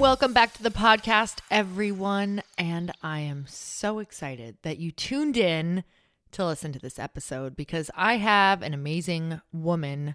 [0.00, 2.42] Welcome back to the podcast, everyone.
[2.56, 5.84] And I am so excited that you tuned in
[6.32, 10.14] to listen to this episode because I have an amazing woman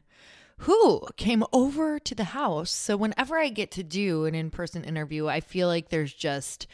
[0.57, 2.71] who came over to the house.
[2.71, 6.65] So, whenever I get to do an in person interview, I feel like there's just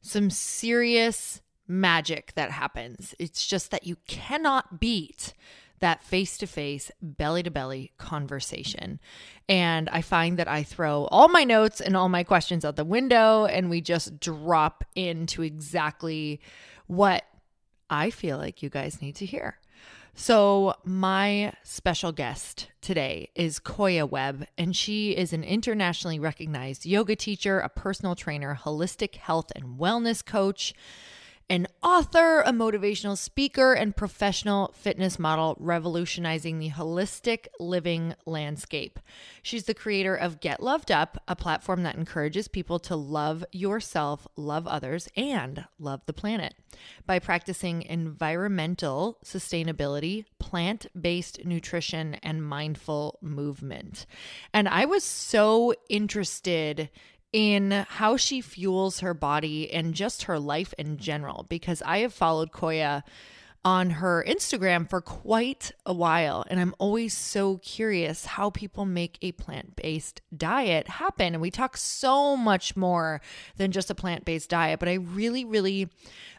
[0.00, 3.14] some serious magic that happens.
[3.18, 5.34] It's just that you cannot beat
[5.80, 9.00] that face to face, belly to belly conversation.
[9.48, 12.84] And I find that I throw all my notes and all my questions out the
[12.84, 16.40] window and we just drop into exactly
[16.86, 17.24] what
[17.90, 19.58] I feel like you guys need to hear.
[20.16, 27.16] So, my special guest today is Koya Webb, and she is an internationally recognized yoga
[27.16, 30.72] teacher, a personal trainer, holistic health and wellness coach
[31.50, 38.98] an author, a motivational speaker, and professional fitness model revolutionizing the holistic living landscape.
[39.42, 44.26] She's the creator of Get Loved Up, a platform that encourages people to love yourself,
[44.36, 46.54] love others, and love the planet
[47.06, 54.06] by practicing environmental sustainability, plant based nutrition, and mindful movement.
[54.52, 56.90] And I was so interested
[57.34, 62.14] in how she fuels her body and just her life in general because I have
[62.14, 63.02] followed Koya
[63.64, 69.18] on her Instagram for quite a while and I'm always so curious how people make
[69.20, 71.34] a plant-based diet happen.
[71.34, 73.20] And we talk so much more
[73.56, 75.88] than just a plant-based diet but I really really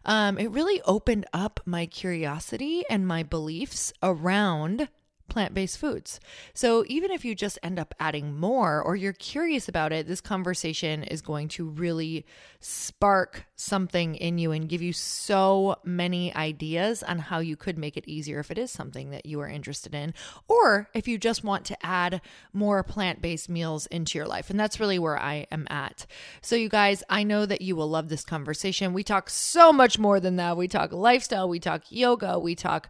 [0.05, 4.87] um it really opened up my curiosity and my beliefs around
[5.27, 6.19] plant based foods.
[6.53, 10.21] So, even if you just end up adding more or you're curious about it, this
[10.21, 12.25] conversation is going to really
[12.59, 17.95] spark something in you and give you so many ideas on how you could make
[17.95, 20.13] it easier if it is something that you are interested in,
[20.47, 22.21] or if you just want to add
[22.53, 24.49] more plant based meals into your life.
[24.49, 26.05] And that's really where I am at.
[26.41, 28.93] So, you guys, I know that you will love this conversation.
[28.93, 30.57] We talk so much more than that.
[30.57, 32.89] We talk lifestyle, we talk yoga, we talk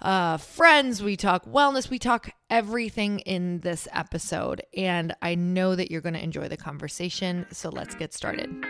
[0.00, 4.62] uh, friends, we talk wellness, we talk everything in this episode.
[4.76, 7.46] And I know that you're going to enjoy the conversation.
[7.50, 8.64] So, let's get started.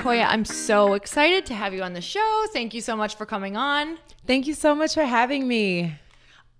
[0.00, 2.44] Koya, I'm so excited to have you on the show.
[2.54, 3.98] Thank you so much for coming on.
[4.26, 5.94] Thank you so much for having me.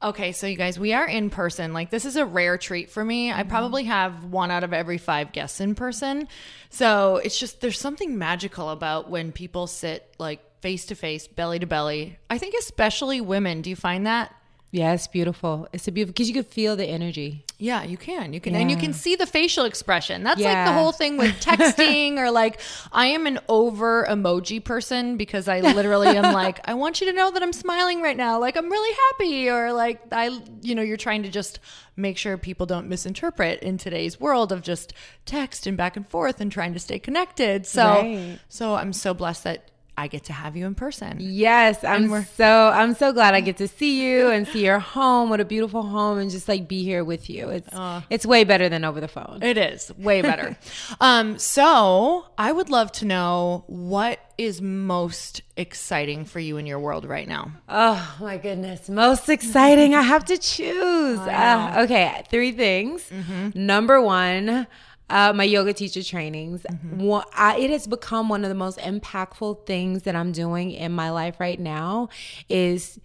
[0.02, 1.72] Okay, so you guys, we are in person.
[1.72, 3.32] Like, this is a rare treat for me.
[3.32, 3.48] I mm-hmm.
[3.48, 6.28] probably have one out of every five guests in person.
[6.68, 11.60] So it's just, there's something magical about when people sit like face to face, belly
[11.60, 12.18] to belly.
[12.28, 13.62] I think, especially women.
[13.62, 14.34] Do you find that?
[14.72, 15.68] Yeah, it's beautiful.
[15.72, 17.44] It's a beautiful because you can feel the energy.
[17.58, 18.32] Yeah, you can.
[18.32, 18.60] You can, yeah.
[18.60, 20.22] and you can see the facial expression.
[20.22, 20.64] That's yeah.
[20.64, 22.60] like the whole thing with texting or like,
[22.92, 27.12] I am an over emoji person because I literally am like, I want you to
[27.12, 28.38] know that I'm smiling right now.
[28.38, 29.50] Like, I'm really happy.
[29.50, 31.58] Or like, I, you know, you're trying to just
[31.96, 34.94] make sure people don't misinterpret in today's world of just
[35.26, 37.66] text and back and forth and trying to stay connected.
[37.66, 38.38] So, right.
[38.48, 41.18] so I'm so blessed that I get to have you in person.
[41.20, 45.30] Yes, I'm so I'm so glad I get to see you and see your home.
[45.30, 47.48] What a beautiful home and just like be here with you.
[47.50, 49.40] It's uh, it's way better than over the phone.
[49.42, 50.56] It is way better.
[51.00, 56.78] um so, I would love to know what is most exciting for you in your
[56.78, 57.52] world right now?
[57.68, 59.94] Oh my goodness, most exciting.
[59.94, 61.18] I have to choose.
[61.18, 63.02] Uh, okay, three things.
[63.10, 63.66] Mm-hmm.
[63.66, 64.66] Number 1,
[65.10, 66.62] uh, my yoga teacher trainings.
[66.62, 67.20] Mm-hmm.
[67.34, 71.10] I, it has become one of the most impactful things that I'm doing in my
[71.10, 72.08] life right now
[72.48, 72.98] is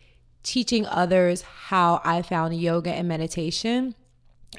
[0.44, 3.96] teaching others how I found yoga and meditation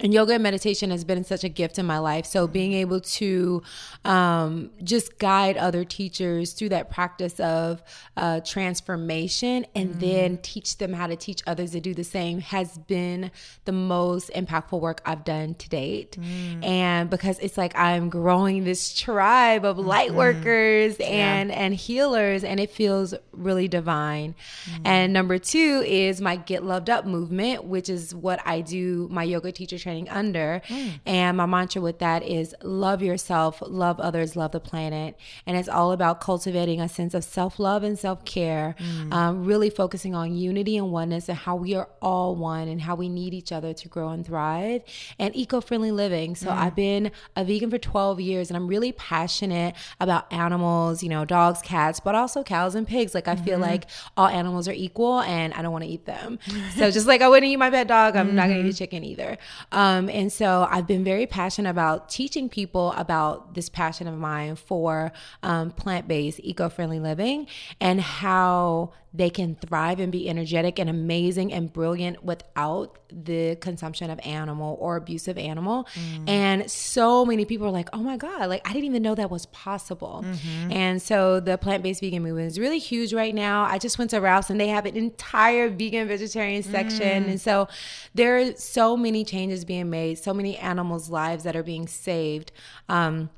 [0.01, 2.27] and yoga and meditation has been such a gift in my life.
[2.27, 3.63] So being able to
[4.05, 7.83] um, just guide other teachers through that practice of
[8.17, 10.01] uh, transformation and mm.
[10.01, 13.31] then teach them how to teach others to do the same has been
[13.65, 16.17] the most impactful work I've done to date.
[16.21, 16.65] Mm.
[16.65, 20.19] And because it's like I'm growing this tribe of light mm-hmm.
[20.19, 21.57] workers and yeah.
[21.57, 24.35] and healers, and it feels really divine.
[24.71, 24.81] Mm.
[24.85, 29.25] And number two is my Get Loved Up movement, which is what I do my
[29.25, 30.61] yoga teacher training under.
[30.67, 31.01] Mm.
[31.07, 35.17] And my mantra with that is love yourself, love others, love the planet.
[35.47, 39.13] And it's all about cultivating a sense of self love and self care, mm.
[39.13, 42.97] um, really focusing on unity and oneness and how we are all one and how
[42.97, 44.83] we need each other to grow and thrive
[45.21, 46.35] and eco friendly living.
[46.35, 46.57] So mm.
[46.57, 51.25] I've been a vegan for 12 years and I'm really passionate about animals, you know,
[51.25, 53.15] dogs, cats, but also cows and pigs.
[53.15, 53.45] Like, I mm-hmm.
[53.45, 53.87] feel like
[54.17, 56.41] all animals are equal and I don't want to eat them.
[56.77, 58.37] so, just like I wouldn't eat my pet dog, I'm mm-hmm.
[58.37, 59.39] not going to eat a chicken either.
[59.77, 64.57] Um, and so, I've been very passionate about teaching people about this passion of mine
[64.57, 65.13] for
[65.43, 67.47] um, plant based, eco friendly living
[67.79, 74.11] and how they can thrive and be energetic and amazing and brilliant without the consumption
[74.11, 75.87] of animal or abusive animal.
[75.95, 76.29] Mm.
[76.29, 79.31] And so many people are like, oh my God, like I didn't even know that
[79.31, 80.25] was possible.
[80.25, 80.73] Mm-hmm.
[80.73, 83.65] And so the plant based vegan movement is really huge right now.
[83.65, 87.25] I just went to Ralph's and they have an entire vegan vegetarian section.
[87.25, 87.31] Mm.
[87.31, 87.69] And so
[88.15, 92.53] there are so many changes being made, so many animals' lives that are being saved.
[92.89, 93.31] Um,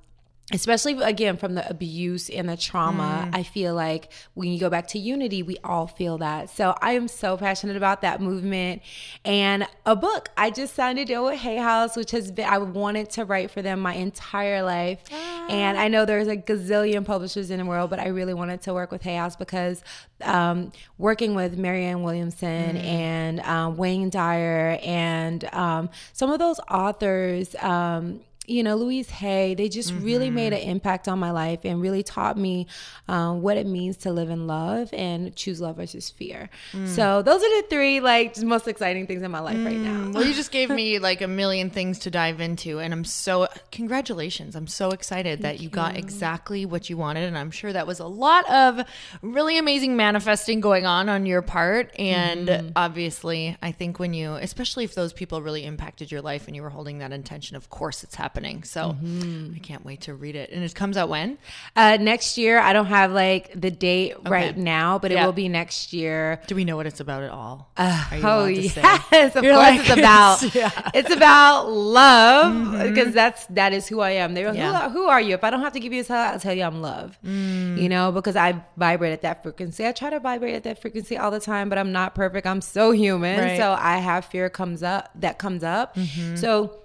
[0.52, 3.36] especially again from the abuse and the trauma mm.
[3.36, 6.92] i feel like when you go back to unity we all feel that so i
[6.92, 8.80] am so passionate about that movement
[9.26, 12.56] and a book i just signed a deal with hay house which has been i
[12.56, 15.46] wanted to write for them my entire life ah.
[15.50, 18.72] and i know there's a gazillion publishers in the world but i really wanted to
[18.72, 19.82] work with hay house because
[20.22, 22.84] um, working with marianne williamson mm.
[22.84, 29.54] and um, wayne dyer and um, some of those authors um, you know, Louise Hay,
[29.54, 30.04] they just mm-hmm.
[30.04, 32.66] really made an impact on my life and really taught me
[33.06, 36.48] um, what it means to live in love and choose love versus fear.
[36.72, 36.88] Mm.
[36.88, 39.66] So those are the three like most exciting things in my life mm.
[39.66, 40.06] right now.
[40.06, 40.14] Mm.
[40.14, 43.48] Well, you just gave me like a million things to dive into, and I'm so
[43.70, 44.56] congratulations.
[44.56, 47.72] I'm so excited Thank that you, you got exactly what you wanted, and I'm sure
[47.72, 48.80] that was a lot of
[49.20, 51.92] really amazing manifesting going on on your part.
[51.98, 52.72] And mm.
[52.74, 56.62] obviously, I think when you, especially if those people really impacted your life and you
[56.62, 58.64] were holding that intention, of course it's happening happening.
[58.64, 59.54] So mm-hmm.
[59.56, 60.50] I can't wait to read it.
[60.50, 61.38] And it comes out when?
[61.74, 62.58] Uh, next year.
[62.58, 64.30] I don't have like the date okay.
[64.30, 65.22] right now, but yeah.
[65.22, 66.40] it will be next year.
[66.46, 67.70] Do we know what it's about at all?
[67.76, 70.90] Uh, oh yes, of You're course like, it's about it's, yeah.
[70.94, 73.10] it's about love because mm-hmm.
[73.12, 74.34] that's that is who I am.
[74.34, 74.88] They're like, yeah.
[74.90, 75.34] who, who, are you?
[75.34, 77.18] If I don't have to give you a tell, I'll tell you I'm love.
[77.24, 77.80] Mm.
[77.80, 79.86] You know, because I vibrate at that frequency.
[79.86, 82.46] I try to vibrate at that frequency all the time, but I'm not perfect.
[82.46, 83.40] I'm so human.
[83.40, 83.56] Right.
[83.56, 85.96] So I have fear comes up that comes up.
[85.96, 86.36] Mm-hmm.
[86.36, 86.78] So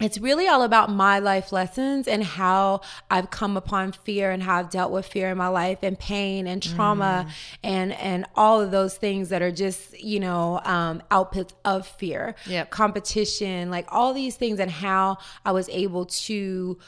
[0.00, 4.58] it's really all about my life lessons and how I've come upon fear and how
[4.58, 7.32] I've dealt with fear in my life and pain and trauma mm.
[7.62, 12.34] and and all of those things that are just you know um, outputs of fear,
[12.46, 12.70] yep.
[12.70, 16.78] competition, like all these things and how I was able to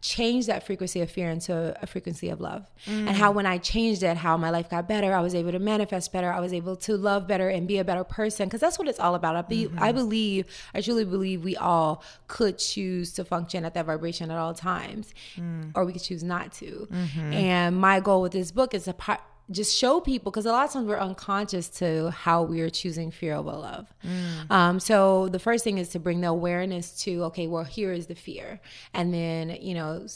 [0.00, 2.70] change that frequency of fear into a frequency of love.
[2.86, 3.08] Mm.
[3.08, 5.58] And how when I changed it, how my life got better, I was able to
[5.58, 8.78] manifest better, I was able to love better and be a better person because that's
[8.78, 9.34] what it's all about.
[9.34, 9.82] I, be, mm-hmm.
[9.82, 14.38] I believe, I truly believe we all could choose to function at that vibration at
[14.38, 15.72] all times mm.
[15.74, 16.88] or we could choose not to.
[16.90, 17.32] Mm-hmm.
[17.32, 18.94] And my goal with this book is to
[19.50, 23.10] just show people because a lot of times we're unconscious to how we are choosing
[23.10, 23.92] fear over love.
[24.04, 24.50] Mm.
[24.50, 28.06] Um, so the first thing is to bring the awareness to okay, well here is
[28.06, 28.60] the fear,
[28.92, 30.06] and then you know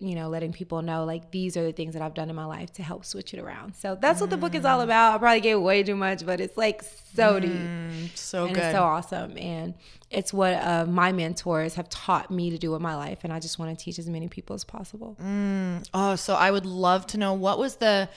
[0.00, 2.46] you know, letting people know like these are the things that I've done in my
[2.46, 3.76] life to help switch it around.
[3.76, 4.22] So that's mm.
[4.22, 4.84] what the book is all mm.
[4.84, 5.14] about.
[5.14, 6.82] I probably gave way too much, but it's like
[7.14, 9.74] so mm, deep, so and good, it's so awesome, and
[10.10, 13.40] it's what uh, my mentors have taught me to do with my life, and I
[13.40, 15.16] just want to teach as many people as possible.
[15.22, 15.86] Mm.
[15.92, 18.08] Oh, so I would love to know what was the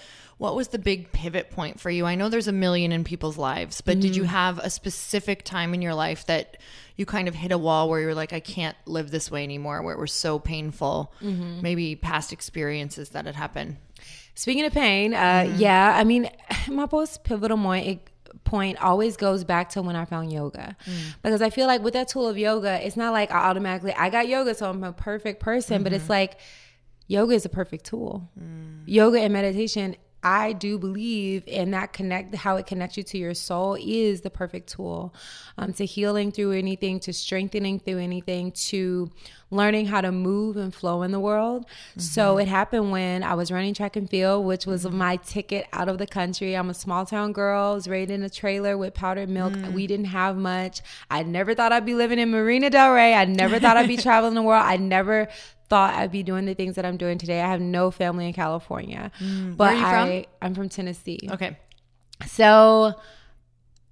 [0.44, 2.06] what was the big pivot point for you?
[2.06, 4.02] I know there's a million in people's lives, but mm.
[4.02, 4.28] did you mm.
[4.28, 6.58] have a specific time in your life that
[6.98, 9.82] you kind of hit a wall where you're like, I can't live this way anymore,
[9.82, 11.14] where it was so painful?
[11.22, 11.62] Mm-hmm.
[11.62, 13.78] Maybe past experiences that had happened.
[14.36, 15.60] Speaking of pain, uh, mm-hmm.
[15.62, 16.30] yeah, I mean,
[16.68, 18.02] my most pivotal point,
[18.44, 20.76] point always goes back to when I found yoga.
[20.86, 21.16] Mm.
[21.22, 24.10] Because I feel like with that tool of yoga, it's not like I automatically, I
[24.10, 25.84] got yoga, so I'm a perfect person, mm-hmm.
[25.86, 26.12] but it's mm-hmm.
[26.12, 26.38] like,
[27.08, 28.30] yoga is a perfect tool.
[28.38, 28.82] Mm.
[28.86, 33.34] Yoga and meditation I do believe in that connect how it connects you to your
[33.34, 35.14] soul is the perfect tool
[35.58, 39.12] um, to healing through anything, to strengthening through anything, to
[39.52, 41.66] learning how to move and flow in the world.
[41.66, 42.00] Mm-hmm.
[42.00, 44.98] So it happened when I was running track and field, which was mm-hmm.
[44.98, 46.56] my ticket out of the country.
[46.56, 47.72] I'm a small town girl.
[47.72, 49.54] I was raised in a trailer with powdered milk.
[49.54, 49.74] Mm.
[49.74, 50.82] We didn't have much.
[51.10, 53.14] I never thought I'd be living in Marina Del Rey.
[53.14, 54.64] I never thought I'd be traveling the world.
[54.66, 55.28] I never
[55.74, 57.42] thought I'd be doing the things that I'm doing today.
[57.42, 59.12] I have no family in California.
[59.20, 61.28] Mm, but I, I'm from Tennessee.
[61.32, 61.58] Okay.
[62.28, 62.94] So,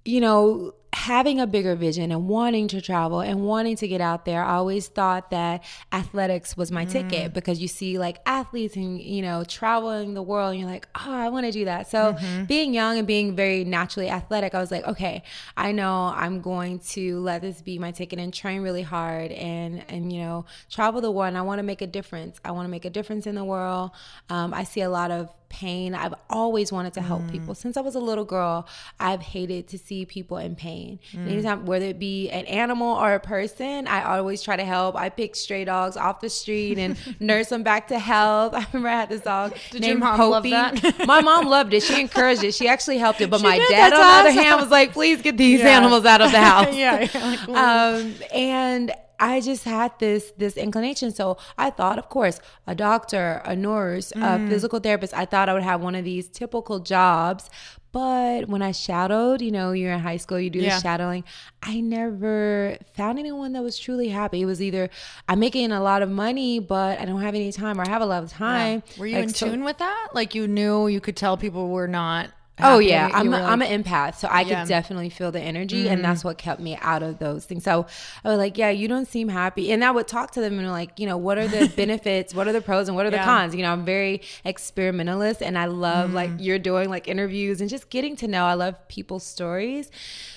[0.04, 4.24] you know, having a bigger vision and wanting to travel and wanting to get out
[4.24, 6.92] there, I always thought that athletics was my mm.
[6.92, 10.86] ticket because you see like athletes and, you know, traveling the world and you're like,
[10.94, 11.90] oh, I want to do that.
[11.90, 12.44] So mm-hmm.
[12.44, 15.24] being young and being very naturally athletic, I was like, okay,
[15.56, 19.84] I know I'm going to let this be my ticket and train really hard and,
[19.88, 21.28] and, you know, travel the world.
[21.30, 22.38] And I want to make a difference.
[22.44, 23.90] I want to make a difference in the world.
[24.30, 25.94] Um, I see a lot of pain.
[25.94, 27.30] I've always wanted to help mm.
[27.30, 27.54] people.
[27.54, 28.66] Since I was a little girl,
[28.98, 30.98] I've hated to see people in pain.
[31.12, 31.30] Mm.
[31.30, 34.96] Anytime, whether it be an animal or a person, I always try to help.
[34.96, 38.54] I pick stray dogs off the street and nurse them back to health.
[38.54, 41.04] I remember I had this dog Did named your mom Love that?
[41.06, 41.82] my mom loved it.
[41.82, 42.54] She encouraged it.
[42.54, 43.28] She actually helped it.
[43.28, 44.26] But she my did, dad, on the awesome.
[44.26, 45.76] other hand, was like, please get these yeah.
[45.76, 46.74] animals out of the house.
[46.74, 47.08] yeah.
[47.12, 51.12] Like, um, and I just had this this inclination.
[51.12, 54.20] So I thought, of course, a doctor, a nurse, mm.
[54.20, 55.14] a physical therapist.
[55.14, 57.48] I thought I would have one of these typical jobs.
[57.92, 60.74] But when I shadowed, you know, you're in high school, you do yeah.
[60.74, 61.24] the shadowing.
[61.62, 64.40] I never found anyone that was truly happy.
[64.40, 64.90] It was either
[65.28, 68.02] I'm making a lot of money, but I don't have any time, or I have
[68.02, 68.82] a lot of time.
[68.86, 69.00] Yeah.
[69.00, 70.08] Were you like, in so, tune with that?
[70.14, 72.30] Like you knew you could tell people were not
[72.64, 74.60] oh yeah i'm, a, like, I'm an empath so i yeah.
[74.60, 75.94] could definitely feel the energy mm-hmm.
[75.94, 77.86] and that's what kept me out of those things so
[78.24, 80.70] i was like yeah you don't seem happy and i would talk to them and
[80.70, 83.18] like you know what are the benefits what are the pros and what are yeah.
[83.18, 86.16] the cons you know i'm very experimentalist and i love mm-hmm.
[86.16, 89.90] like you're doing like interviews and just getting to know i love people's stories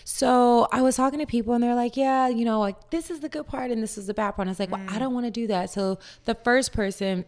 [0.03, 3.19] so i was talking to people and they're like yeah you know like this is
[3.19, 4.95] the good part and this is the bad part and i was like well i
[4.95, 4.99] mm.
[4.99, 7.25] don't want to do that so the first person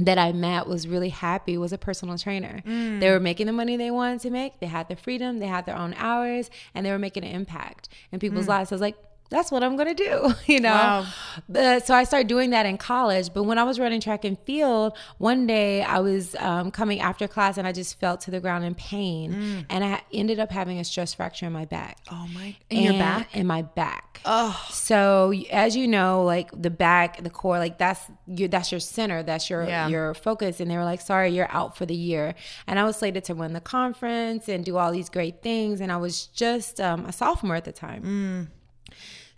[0.00, 2.62] that I met was really happy was a personal trainer.
[2.66, 3.00] Mm.
[3.00, 4.60] They were making the money they wanted to make.
[4.60, 5.38] They had the freedom.
[5.38, 8.50] They had their own hours, and they were making an impact in people's mm.
[8.50, 8.72] lives.
[8.72, 8.96] I was like,
[9.30, 10.70] that's what I'm going to do, you know?
[10.70, 11.06] Wow.
[11.48, 13.32] But, so I started doing that in college.
[13.32, 17.26] But when I was running track and field, one day I was um, coming after
[17.28, 19.32] class and I just fell to the ground in pain.
[19.32, 19.66] Mm.
[19.70, 21.98] And I ended up having a stress fracture in my back.
[22.10, 22.56] Oh my.
[22.70, 23.34] In your back?
[23.34, 24.20] In my back.
[24.24, 24.66] Oh.
[24.70, 29.22] So as you know, like the back, the core, like that's your, that's your center,
[29.22, 29.88] that's your, yeah.
[29.88, 30.60] your focus.
[30.60, 32.34] And they were like, sorry, you're out for the year.
[32.66, 35.80] And I was slated to win the conference and do all these great things.
[35.80, 38.02] And I was just um, a sophomore at the time.
[38.02, 38.55] Mm.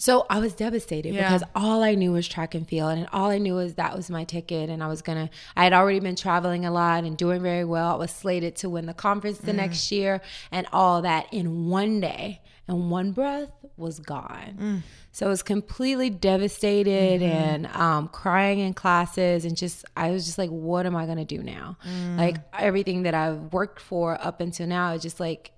[0.01, 1.25] So I was devastated yeah.
[1.25, 4.09] because all I knew was track and field, and all I knew was that was
[4.09, 5.29] my ticket, and I was gonna.
[5.57, 7.95] I had already been traveling a lot and doing very well.
[7.95, 9.57] I was slated to win the conference the mm.
[9.57, 10.21] next year,
[10.53, 14.57] and all that in one day and one breath was gone.
[14.61, 14.83] Mm.
[15.11, 17.37] So I was completely devastated mm-hmm.
[17.37, 21.25] and um, crying in classes, and just I was just like, what am I gonna
[21.25, 21.77] do now?
[21.85, 22.19] Mm.
[22.19, 25.51] Like everything that I've worked for up until now is just like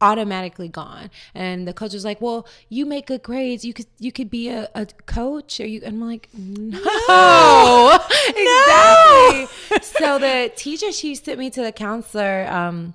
[0.00, 1.10] automatically gone.
[1.34, 3.64] And the coach was like, "Well, you make good grades.
[3.64, 6.78] You could you could be a, a coach." Or you, and I'm like, "No,
[7.08, 7.98] no.
[8.28, 12.94] exactly." so the teacher she sent me to the counselor, um,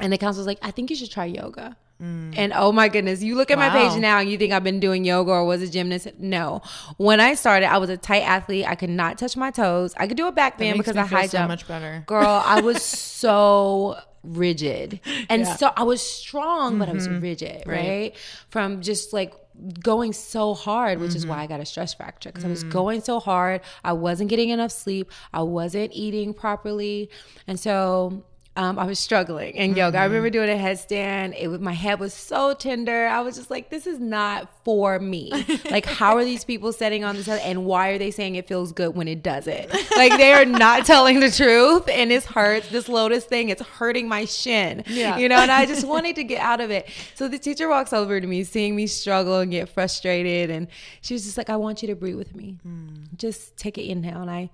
[0.00, 2.34] and the counselor was like, "I think you should try yoga." Mm.
[2.36, 3.68] And oh my goodness, you look at wow.
[3.68, 6.08] my page now and you think I've been doing yoga or was a gymnast.
[6.18, 6.60] No.
[6.96, 8.66] When I started, I was a tight athlete.
[8.66, 9.94] I could not touch my toes.
[9.96, 11.44] I could do a back bend because I high jump.
[11.44, 12.02] So much better.
[12.06, 15.00] Girl, I was so rigid.
[15.28, 15.56] And yeah.
[15.56, 16.78] so I was strong, mm-hmm.
[16.80, 17.20] but I was mm-hmm.
[17.20, 17.88] rigid, right?
[17.88, 18.16] right?
[18.48, 19.34] From just like
[19.80, 21.18] going so hard, which mm-hmm.
[21.18, 22.50] is why I got a stress fracture because mm-hmm.
[22.50, 22.70] I was mm.
[22.70, 23.60] going so hard.
[23.84, 25.10] I wasn't getting enough sleep.
[25.32, 27.10] I wasn't eating properly.
[27.46, 28.24] And so
[28.56, 29.96] um, I was struggling in yoga.
[29.96, 30.02] Mm-hmm.
[30.02, 31.36] I remember doing a headstand.
[31.36, 33.08] It was, my head was so tender.
[33.08, 35.32] I was just like, this is not for me.
[35.70, 37.26] like, how are these people setting on this?
[37.26, 39.72] And why are they saying it feels good when it doesn't?
[39.96, 41.88] Like, they are not telling the truth.
[41.88, 42.68] And it hurts.
[42.68, 44.84] This lotus thing, it's hurting my shin.
[44.86, 45.16] Yeah.
[45.16, 46.88] You know, and I just wanted to get out of it.
[47.16, 50.50] So the teacher walks over to me, seeing me struggle and get frustrated.
[50.50, 50.68] And
[51.00, 52.58] she was just like, I want you to breathe with me.
[52.64, 53.16] Mm.
[53.16, 54.22] Just take an inhale.
[54.22, 54.50] And I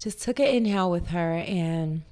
[0.00, 2.02] just took an inhale with her and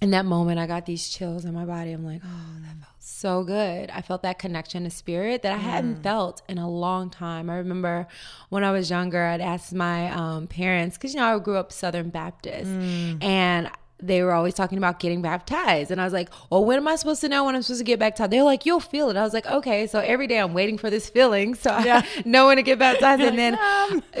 [0.00, 1.92] in that moment, I got these chills in my body.
[1.92, 3.90] I'm like, oh, that felt so good.
[3.90, 6.02] I felt that connection to spirit that I hadn't mm.
[6.02, 7.48] felt in a long time.
[7.48, 8.06] I remember
[8.50, 11.72] when I was younger, I'd ask my um, parents, because, you know, I grew up
[11.72, 13.22] Southern Baptist, mm.
[13.22, 15.90] and they were always talking about getting baptized.
[15.90, 17.84] And I was like, well, when am I supposed to know when I'm supposed to
[17.84, 18.30] get baptized?
[18.30, 19.16] They're like, you'll feel it.
[19.16, 19.86] I was like, okay.
[19.86, 21.54] So every day I'm waiting for this feeling.
[21.54, 22.02] So yeah.
[22.04, 23.22] I know when to get baptized.
[23.22, 23.54] and then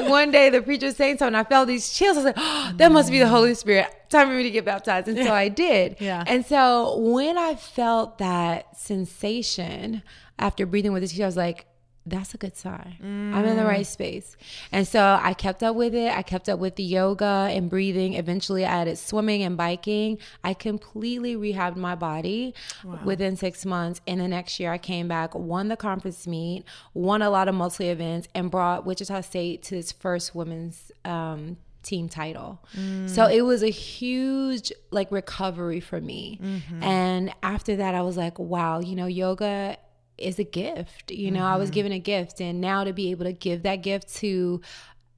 [0.08, 1.34] one day the preacher was saying something.
[1.34, 2.16] I felt these chills.
[2.16, 3.86] I was like, oh, that must be the Holy Spirit.
[4.08, 5.08] Time for me to get baptized.
[5.08, 5.96] And so I did.
[6.00, 6.24] Yeah.
[6.26, 10.02] And so when I felt that sensation
[10.38, 11.66] after breathing with the teacher, I was like,
[12.06, 12.96] that's a good sign.
[13.02, 13.34] Mm.
[13.34, 14.36] I'm in the right space.
[14.70, 16.16] And so I kept up with it.
[16.16, 18.14] I kept up with the yoga and breathing.
[18.14, 20.18] Eventually, I added swimming and biking.
[20.44, 23.00] I completely rehabbed my body wow.
[23.04, 24.00] within six months.
[24.06, 27.56] And the next year, I came back, won the conference meet, won a lot of
[27.56, 32.62] multi events, and brought Wichita State to its first women's um, team title.
[32.76, 33.08] Mm.
[33.10, 36.38] So it was a huge like recovery for me.
[36.42, 36.82] Mm-hmm.
[36.82, 39.78] And after that I was like, wow, you know, yoga
[40.18, 41.10] is a gift.
[41.10, 41.74] You know, I was mm-hmm.
[41.74, 44.60] given a gift, and now to be able to give that gift to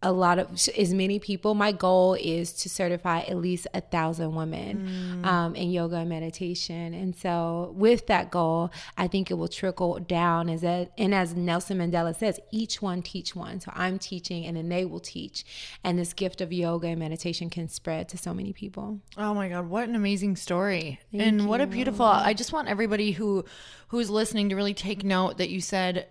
[0.03, 4.35] a lot of as many people my goal is to certify at least a thousand
[4.35, 6.95] women um, in yoga and meditation.
[6.95, 11.35] And so with that goal i think it will trickle down as that and as
[11.35, 13.61] nelson mandela says each one teach one.
[13.61, 15.45] So i'm teaching and then they will teach.
[15.83, 19.01] And this gift of yoga and meditation can spread to so many people.
[19.17, 21.01] Oh my god, what an amazing story.
[21.13, 23.45] and what a beautiful I just want everybody who
[23.89, 26.07] who's listening to really take note that you said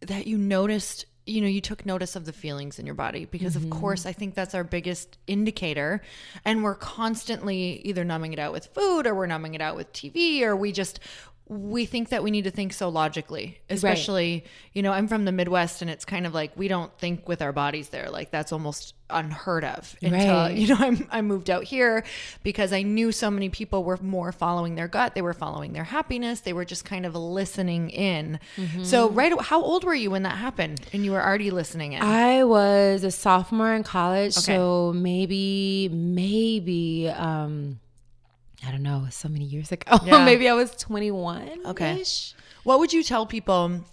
[0.00, 3.56] that you noticed you know you took notice of the feelings in your body because
[3.56, 3.80] of mm-hmm.
[3.80, 6.02] course I think that's our biggest indicator.
[6.44, 9.92] And we're constantly either numbing it out with food or we're numbing it out with
[9.92, 11.00] TV or we just
[11.46, 15.32] we think that we need to think so logically especially you know i'm from the
[15.32, 18.08] midwest and it's kind of like we don't think with our bodies there.
[18.10, 20.56] Like that's almost unheard of until Right.
[20.56, 22.02] you know I'm, i moved out here
[22.42, 25.14] because i knew so many people were more following their gut.
[25.14, 26.40] They were following their happiness.
[26.40, 28.40] They were just kind of listening in.
[28.82, 32.02] So right how old were you when that happened and you were already listening in?
[32.02, 37.78] I was a sophomore in college, so maybe, maybe, um,
[38.66, 39.98] I don't know, so many years ago.
[40.04, 40.24] Yeah.
[40.24, 41.66] maybe I was 21.
[41.66, 42.04] Okay.
[42.62, 43.84] What would you tell people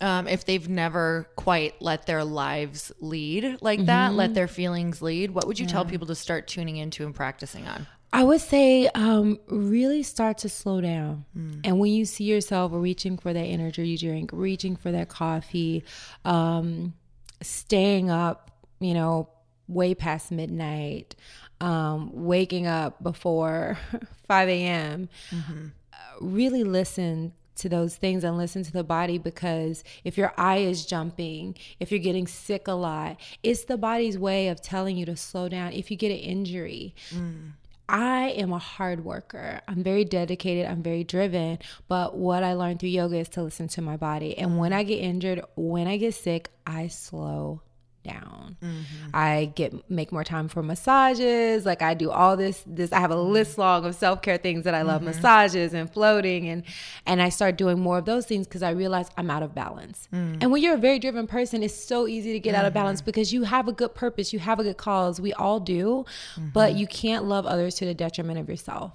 [0.00, 5.32] um, if they've never quite let their lives lead like that, let their feelings lead?
[5.32, 7.86] What would you tell people to start tuning into and practicing on?
[8.12, 11.24] I would say um, really start to slow down.
[11.64, 15.84] And when you see yourself reaching for that energy drink, reaching for that coffee,
[16.24, 16.94] um,
[17.42, 19.28] staying up, you know,
[19.66, 21.16] way past midnight,
[21.60, 23.78] um, waking up before
[24.28, 25.66] 5 a.m., mm-hmm.
[25.92, 30.58] uh, really listen to those things and listen to the body because if your eye
[30.58, 35.06] is jumping, if you're getting sick a lot, it's the body's way of telling you
[35.06, 35.72] to slow down.
[35.72, 37.52] If you get an injury, mm.
[37.88, 39.60] I am a hard worker.
[39.68, 40.66] I'm very dedicated.
[40.66, 41.58] I'm very driven.
[41.86, 44.36] But what I learned through yoga is to listen to my body.
[44.38, 44.80] And when mm-hmm.
[44.80, 47.60] I get injured, when I get sick, I slow
[48.04, 48.56] down.
[48.62, 49.10] Mm-hmm.
[49.12, 51.66] I get make more time for massages.
[51.66, 53.60] Like I do all this this I have a list mm-hmm.
[53.62, 55.06] long of self-care things that I love, mm-hmm.
[55.06, 56.62] massages and floating and
[57.06, 60.08] and I start doing more of those things because I realize I'm out of balance.
[60.12, 60.38] Mm.
[60.40, 63.00] And when you're a very driven person, it's so easy to get out of balance
[63.00, 65.20] because you have a good purpose, you have a good cause.
[65.20, 66.04] We all do,
[66.52, 68.92] but you can't love others to the detriment of yourself.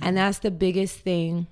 [0.00, 1.46] And that's the biggest thing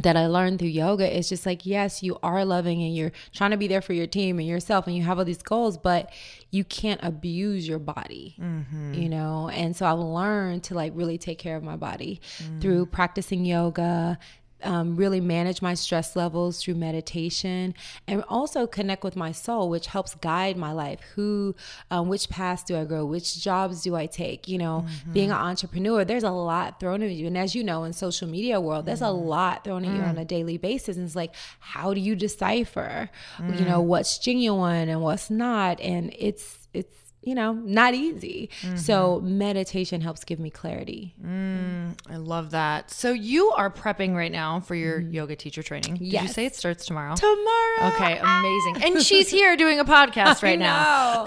[0.00, 3.50] that I learned through yoga is just like, yes, you are loving and you're trying
[3.50, 6.10] to be there for your team and yourself and you have all these goals, but
[6.50, 8.94] you can't abuse your body, mm-hmm.
[8.94, 9.48] you know?
[9.48, 12.60] And so I've learned to like really take care of my body mm.
[12.60, 14.18] through practicing yoga.
[14.64, 17.74] Um, really manage my stress levels through meditation
[18.06, 21.00] and also connect with my soul which helps guide my life.
[21.14, 21.54] Who
[21.90, 23.04] um, which paths do i go?
[23.04, 24.48] Which jobs do i take?
[24.48, 27.26] You know being an entrepreneur there's a lot thrown at you.
[27.26, 30.18] And as you know in social media world there's a lot thrown at you on
[30.18, 30.96] a daily basis.
[30.96, 33.10] And it's like how do you decipher
[33.58, 35.80] you know what's genuine and what's not?
[35.80, 39.38] And it's it's you know not easy so mm-hmm.
[39.38, 42.90] meditation helps give me clarity mm, I love that.
[42.90, 45.12] So you are prepping right now for your mm-hmm.
[45.12, 45.96] yoga teacher training.
[45.96, 47.14] Did you say it starts tomorrow?
[47.14, 48.82] tomorrow Okay, amazing.
[48.82, 51.26] And she's here doing a podcast right now.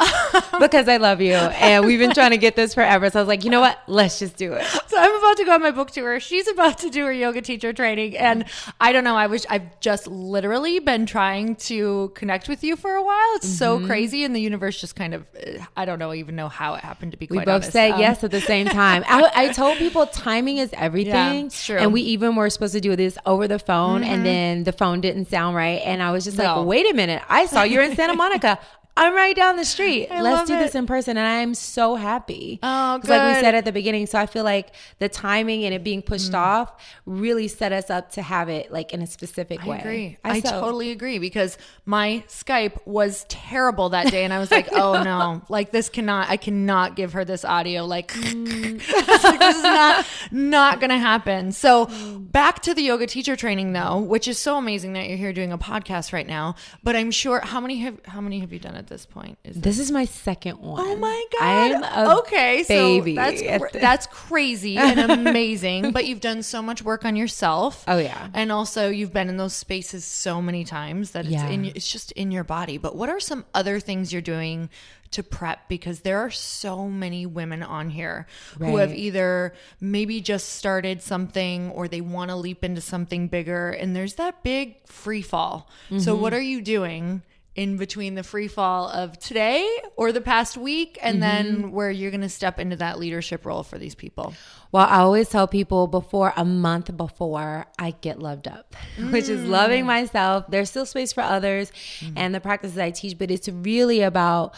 [0.59, 3.27] because i love you and we've been trying to get this forever so i was
[3.27, 5.71] like you know what let's just do it So I'm about to go on my
[5.71, 6.21] book tour.
[6.21, 8.45] She's about to do her yoga teacher training, and
[8.79, 9.17] I don't know.
[9.17, 13.35] I wish I've just literally been trying to connect with you for a while.
[13.35, 13.87] It's so Mm-hmm.
[13.87, 16.81] crazy, and the universe just kind of uh, I don't know even know how it
[16.81, 17.27] happened to be.
[17.29, 17.71] We both honest.
[17.71, 19.03] said Um, yes at the same time.
[19.07, 21.45] I, I told people timing is everything.
[21.47, 21.77] it's true.
[21.77, 25.01] And we even were supposed to do this over the phone, and then the phone
[25.01, 25.81] didn't sound right.
[25.85, 26.43] And I was just No.
[26.59, 27.21] like, wait a minute.
[27.29, 28.59] I saw you're in Santa Monica.
[28.97, 30.07] I'm right down the street.
[30.09, 31.17] I Let's do this in person.
[31.17, 32.59] And I'm so happy.
[32.63, 34.05] Oh, 'Cause Like we said at the beginning.
[34.07, 36.37] So I feel like the timing and it being pushed Mm.
[36.39, 36.71] off
[37.05, 39.79] really set us up to have it like in a specific I way.
[39.79, 40.17] agree.
[40.23, 44.69] I, so- totally agree because my Skype was terrible that day, and I was like,
[44.71, 45.41] "Oh no!
[45.49, 46.29] Like this cannot.
[46.29, 47.85] I cannot give her this audio.
[47.85, 51.87] Like, I like, this is not not gonna happen." So
[52.19, 55.51] back to the yoga teacher training though, which is so amazing that you're here doing
[55.51, 56.55] a podcast right now.
[56.83, 59.37] But I'm sure how many have how many have you done at this point?
[59.43, 60.79] Is This is my second one.
[60.85, 61.83] Oh my god!
[61.83, 65.91] I'm okay, baby so that's that's crazy and amazing.
[65.91, 67.83] but you've done so much work on yourself.
[67.87, 68.29] Oh, yeah.
[68.33, 71.49] and also you've been in those spaces so many times that it's Yeah.
[71.49, 72.77] in it's just in your body.
[72.77, 74.69] But what are some other things you're doing
[75.11, 75.67] to prep?
[75.67, 78.27] Because there are so many women on here
[78.59, 83.71] who have either maybe just started something or they want to leap into something bigger,
[83.71, 85.69] and there's that big free fall.
[85.89, 86.21] So Mm-hmm.
[86.21, 87.21] what are you doing?
[87.55, 89.65] In between the free fall of today
[89.95, 91.21] or the past week and Mm-hmm.
[91.61, 94.33] then where you're going to step into that leadership role for these people?
[94.73, 98.75] Well, I always tell people before a month before I get loved up,
[99.09, 100.45] which is loving myself.
[100.49, 101.71] There's still space for others
[102.17, 104.53] and the practices I teach, but it's really about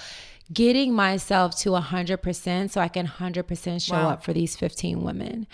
[0.54, 4.10] getting myself to 100% so I can 100% show Wow.
[4.12, 5.46] up for these 15 women.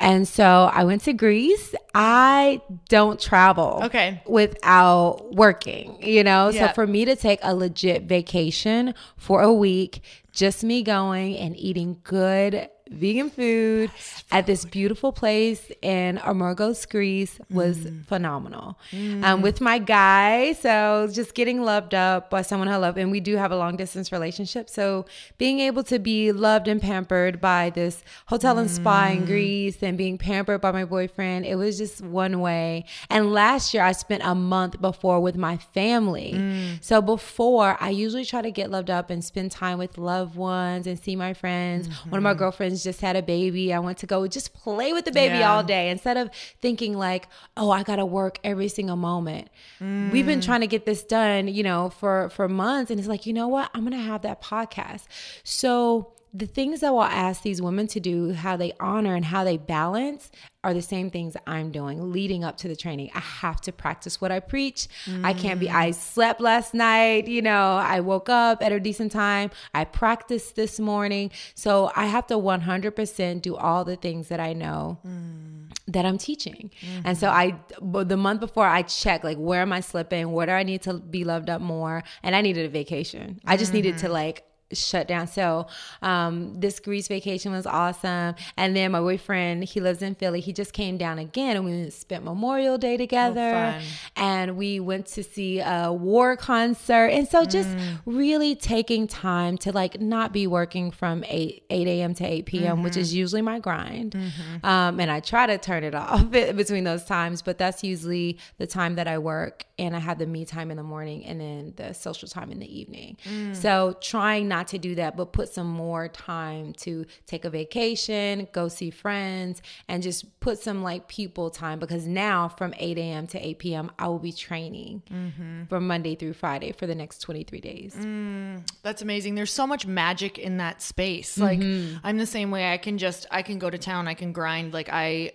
[0.00, 1.74] And so I went to Greece.
[1.94, 4.20] I don't travel Okay.
[4.26, 6.48] without working, you know?
[6.48, 6.68] Yeah.
[6.68, 11.56] So for me to take a legit vacation for a week, just me going and
[11.56, 13.90] eating good vegan food
[14.32, 18.04] at this beautiful place in Amorgos, Greece was Mm.
[18.06, 18.76] phenomenal.
[19.22, 23.20] Um, with my guy, so just getting loved up by someone I love, and we
[23.20, 24.68] do have a long distance relationship.
[24.68, 25.06] So
[25.38, 29.16] being able to be loved and pampered by this hotel and spa Mm.
[29.16, 32.84] in Greece and being pampered by my boyfriend, it was just one way.
[33.08, 36.32] And last year I spent a month before with my family.
[36.34, 36.82] Mm.
[36.84, 40.86] So before I usually try to get loved up and spend time with loved ones
[40.86, 41.86] and see my friends.
[41.88, 42.14] One Mm-hmm.
[42.16, 43.72] of my girlfriends just had a baby.
[43.72, 45.52] I want to go just play with the baby Yeah.
[45.54, 49.48] all day instead of thinking like, oh, I gotta work every single moment.
[49.80, 50.26] We've Mm.
[50.26, 53.32] been trying to get this done, you know, for for months, and it's like, you
[53.32, 53.70] know what?
[53.74, 55.04] I'm gonna have that podcast.
[55.44, 59.44] So the things that will ask these women to do, how they honor and how
[59.44, 60.30] they balance,
[60.62, 63.10] are the same things I'm doing leading up to the training.
[63.14, 64.88] I have to practice what I preach.
[65.24, 65.94] I can't be, I mm.
[65.94, 69.50] slept last night, you know, I woke up at a decent time.
[69.72, 71.30] I practiced this morning.
[71.54, 75.72] So I have to 100% do all the things that I know mm.
[75.88, 76.70] that I'm teaching.
[77.04, 77.96] And so mm-hmm.
[77.96, 80.30] I, the month before, I check like, where am I slipping?
[80.30, 82.04] Where do I need to be loved up more?
[82.22, 83.40] And I needed a vacation.
[83.46, 84.12] I just needed to mm-hmm.
[84.12, 85.26] like, shut down.
[85.26, 85.66] So
[86.02, 88.34] um, this Greece vacation was awesome.
[88.56, 90.40] And then my boyfriend, he lives in Philly.
[90.40, 93.50] He just came down again and we spent Memorial Day together.
[93.50, 93.82] fun.
[94.16, 97.06] and we went to see a war concert.
[97.06, 97.68] And so just
[98.06, 102.14] really taking time to like not be working from 8, 8 a.m.
[102.14, 104.14] to 8 p.m., which is usually my grind.
[104.62, 108.66] Um, and I try to turn it off between those times, but that's usually the
[108.66, 109.64] time that I work.
[109.78, 112.58] And I have the me time in the morning and then the social time in
[112.58, 113.16] the evening.
[113.54, 118.48] So trying not to do that, but put some more time to take a vacation,
[118.52, 123.26] go see friends, and just put some like people time because now from 8 a.m.
[123.28, 125.64] to 8 p.m., I will be training mm-hmm.
[125.64, 127.94] from Monday through Friday for the next 23 days.
[127.94, 129.34] Mm, that's amazing.
[129.34, 131.38] There's so much magic in that space.
[131.38, 131.98] Like mm-hmm.
[132.04, 132.72] I'm the same way.
[132.72, 134.72] I can just I can go to town, I can grind.
[134.72, 135.32] Like I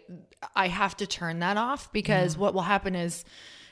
[0.55, 3.25] I have to turn that off because what will happen is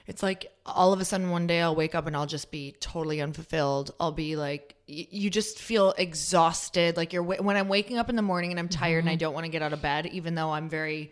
[0.08, 2.76] it's like all of a sudden one day I'll wake up and I'll just be
[2.80, 3.92] totally unfulfilled.
[4.00, 6.98] I'll be like you just feel exhausted.
[6.98, 9.20] Like you're when I'm waking up in the morning and I'm tired and I mm-hmm.
[9.20, 11.12] don't want to get out of bed even though I'm very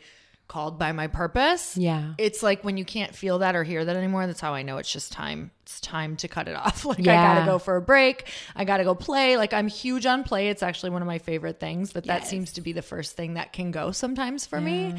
[0.52, 1.78] called by my purpose.
[1.78, 2.14] Yeah.
[2.18, 4.80] It's like when you can't feel that or hear that anymore, that's how I know
[4.80, 5.52] it's just time.
[5.62, 6.84] It's time to cut it off.
[6.92, 8.30] Like I gotta go for a break.
[8.54, 9.38] I gotta go play.
[9.38, 10.50] Like I'm huge on play.
[10.50, 12.30] It's actually one of my favorite things, but that Yes.
[12.30, 14.96] seems to be the first thing that can go sometimes for me.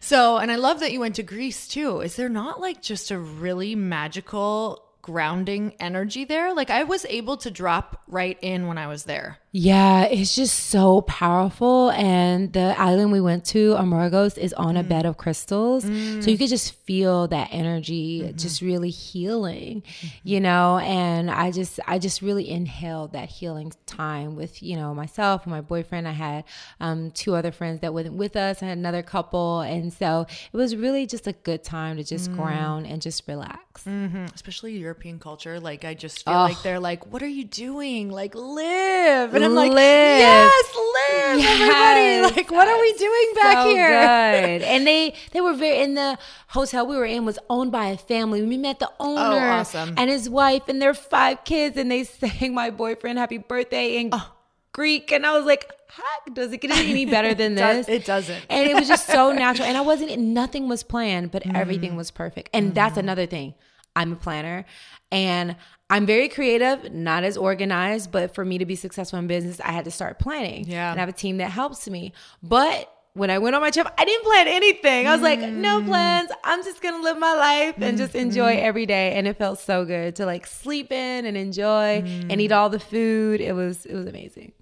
[0.00, 2.00] So, and I love that you went to Greece too.
[2.00, 6.52] Is there not like just a really magical grounding energy there?
[6.52, 9.38] Like I was able to drop right in when I was there.
[9.50, 11.90] Yeah, it's just so powerful.
[11.92, 14.88] And the island we went to, Amorgos, is on a mm.
[14.88, 15.84] bed of crystals.
[15.84, 16.38] So you mm.
[16.38, 18.36] could just feel that energy mm-hmm.
[18.36, 20.06] just really healing, mm-hmm.
[20.22, 20.78] you know?
[20.78, 25.50] And I just, I just really inhaled that healing time with, you know, myself and
[25.50, 26.06] my boyfriend.
[26.06, 26.44] I had
[26.78, 28.62] um, two other friends that went with us.
[28.62, 29.60] I had another couple.
[29.60, 32.36] And so it was really just a good time to just mm.
[32.36, 33.68] ground and just relax.
[33.86, 34.26] Mm-hmm.
[34.34, 35.60] especially European culture.
[35.60, 38.10] Like I just feel like they're like, "What are you doing?
[38.10, 40.18] Like live." And I'm like, Live.
[40.20, 41.60] "Yes, live, Yes.
[41.60, 42.36] everybody!
[42.36, 44.62] Like, what are we doing back so here?" good.
[44.62, 47.96] And they they were very in the hotel we were in was owned by a
[47.96, 48.42] family.
[48.42, 49.94] We met the owner Oh, awesome.
[49.96, 54.10] and his wife and their five kids, and they sang my boyfriend happy birthday in
[54.12, 54.32] Oh.
[54.72, 58.44] Greek, and I was like, "Heck, does it get any better than this?" it doesn't.
[58.48, 60.16] And it was just so natural, and I wasn't.
[60.18, 61.96] Nothing was planned, but everything Mm.
[61.96, 62.50] was perfect.
[62.52, 63.54] And that's another thing.
[63.98, 64.64] I'm a planner,
[65.10, 65.56] and
[65.90, 69.72] I'm very creative, not as organized, but for me to be successful in business, I
[69.72, 70.66] had to start planning.
[70.66, 70.90] Yeah.
[70.90, 72.12] And I have a team that helps me.
[72.42, 75.06] But when I went on my trip, I didn't plan anything.
[75.06, 75.54] I was like, Mm.
[75.56, 76.30] no plans.
[76.44, 78.66] I'm just gonna live my life and just enjoy Mm-hmm.
[78.66, 79.12] every day.
[79.14, 82.26] And it felt so good to like sleep in and enjoy Mm.
[82.30, 83.40] and eat all the food.
[83.40, 84.52] It was it was amazing.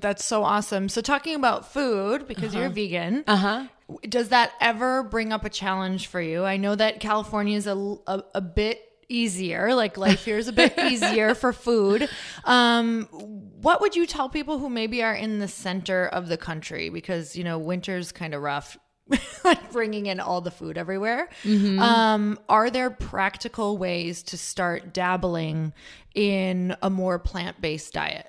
[0.00, 0.88] That's so awesome.
[0.88, 3.64] So talking about food because you're vegan, Uh huh.
[4.08, 6.44] does that ever bring up a challenge for you?
[6.44, 10.52] I know that California is a, a, a bit easier, like life here is a
[10.52, 12.08] bit easier for food.
[12.44, 16.88] Um, what would you tell people who maybe are in the center of the country
[16.88, 18.76] because you know winter's kind of rough
[19.44, 21.28] like bringing in all the food everywhere.
[21.44, 25.72] Um, are there practical ways to start dabbling
[26.14, 28.26] in a more plant based diet?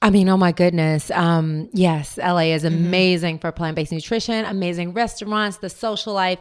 [0.00, 1.12] I mean, oh my goodness.
[1.12, 6.40] Um, yes, LA is amazing for plant based nutrition, amazing restaurants, the social life,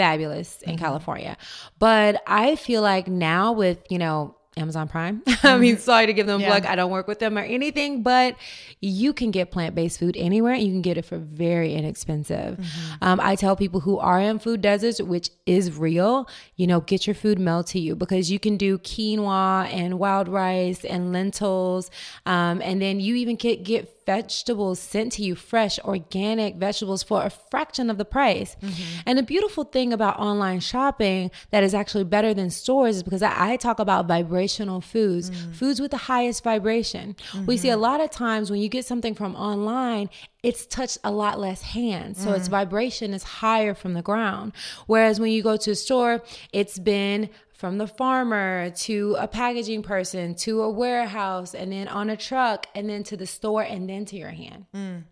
[0.00, 1.36] fabulous in California.
[1.78, 5.22] But I feel like now with, you know, Amazon Prime.
[5.42, 6.64] I mean, sorry to give them a plug.
[6.64, 8.34] I don't work with them or anything, but
[8.80, 10.54] you can get plant based food anywhere.
[10.54, 12.58] You can get it for very inexpensive.
[13.00, 17.06] Um, I tell people who are in food deserts, which is real, you know, get
[17.06, 21.90] your food mailed to you because you can do quinoa and wild rice and lentils.
[22.24, 27.22] Um, and then you even get, get vegetables sent to you, fresh, organic vegetables for
[27.24, 28.56] a fraction of the price.
[28.60, 29.00] Mm-hmm.
[29.06, 33.22] And the beautiful thing about online shopping that is actually better than stores is because
[33.22, 35.54] I, I talk about vibrational foods, mm.
[35.54, 37.16] foods with the highest vibration.
[37.46, 37.82] We see a mm-hmm.
[37.82, 40.10] lot of times when you get something from online,
[40.42, 42.22] it's touched a lot less hands.
[42.22, 42.52] So its mm.
[42.52, 44.52] vibration is higher from the ground.
[44.86, 47.28] Whereas when you go to a store, it's been
[47.60, 52.66] from the farmer to a packaging person to a warehouse and then on a truck
[52.74, 54.64] and then to the store and then to your hand.
[54.74, 55.02] Mm.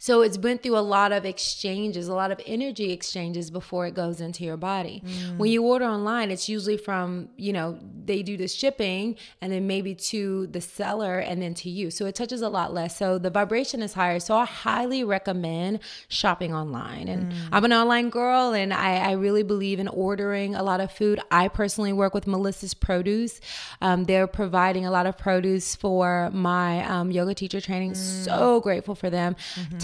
[0.00, 3.94] So it's been through a lot of exchanges, a lot of energy exchanges before it
[3.94, 5.02] goes into your body.
[5.36, 9.66] When you order online, it's usually from, you know, they do the shipping and then
[9.66, 11.90] maybe to the seller and then to you.
[11.90, 12.96] So it touches a lot less.
[12.96, 14.20] So the vibration is higher.
[14.20, 17.06] So I highly recommend shopping online.
[17.06, 20.90] And I'm an online girl and I, I really believe in ordering a lot of
[20.90, 21.20] food.
[21.30, 23.38] I personally work with Melissa's Produce.
[23.82, 27.94] Um, they're providing a lot of produce for my um, yoga teacher training.
[27.94, 29.36] So grateful for them.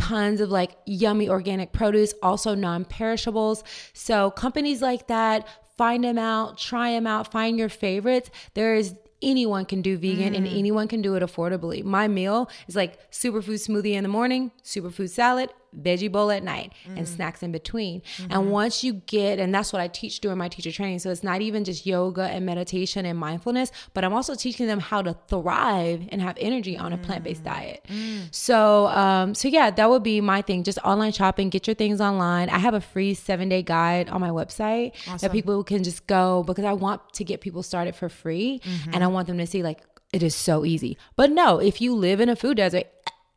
[0.07, 3.65] Tons of like yummy organic produce, also non perishables.
[3.93, 8.31] So companies like that, find them out, try them out, find your favorites.
[8.55, 10.59] There is anyone can do vegan and mm.
[10.59, 11.83] anyone can do it affordably.
[11.83, 16.73] My meal is like superfood smoothie in the morning, superfood salad, veggie bowl at night,
[16.87, 17.07] and mm.
[17.07, 18.03] snacks in between.
[18.19, 18.51] And mm-hmm.
[18.51, 20.99] once you get, and that's what I teach during my teacher training.
[21.01, 24.81] So it's not even just yoga and meditation and mindfulness, but I'm also teaching them
[24.81, 27.47] how to thrive and have energy on a plant based mm.
[27.47, 27.87] diet.
[27.89, 28.35] Mm.
[28.35, 30.63] So, um, so yeah, that would be my thing.
[30.63, 32.49] Just online shopping, get your things online.
[32.49, 36.43] I have a free seven day guide on my website that people can just go
[36.45, 39.13] because I want to get people started for free and I mm-hmm.
[39.13, 40.97] want them to see like it is so easy.
[41.17, 42.87] But no, if you live in a food desert,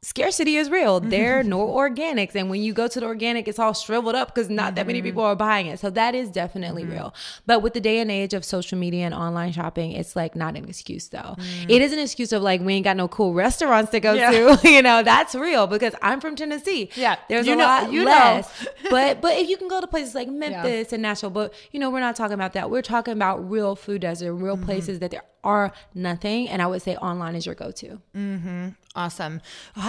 [0.02, 1.00] scarcity is real.
[1.10, 2.36] There are no organics.
[2.36, 5.02] And when you go to the organic, it's all shriveled up because not that many
[5.02, 5.80] people are buying it.
[5.80, 7.14] So that is definitely real.
[7.46, 10.56] But with the day and age of social media and online shopping, it's like not
[10.56, 11.36] an excuse though.
[11.68, 14.32] It is an excuse of like, we ain't got no cool restaurants to go Yeah.
[14.32, 14.60] to.
[14.70, 16.90] you know, that's real because I'm from Tennessee.
[16.96, 17.18] Yeah.
[17.28, 18.12] There's You a know- lot you know.
[18.12, 18.68] less.
[18.90, 21.90] but but if you can go to places like Memphis and Nashville, but you know,
[21.90, 22.70] we're not talking about that.
[22.70, 24.66] We're talking about real food desert, real Mm-hmm.
[24.66, 26.50] places that there are nothing.
[26.50, 28.02] And I would say online is your go to.
[28.16, 28.76] Mhm.
[28.96, 29.40] Awesome.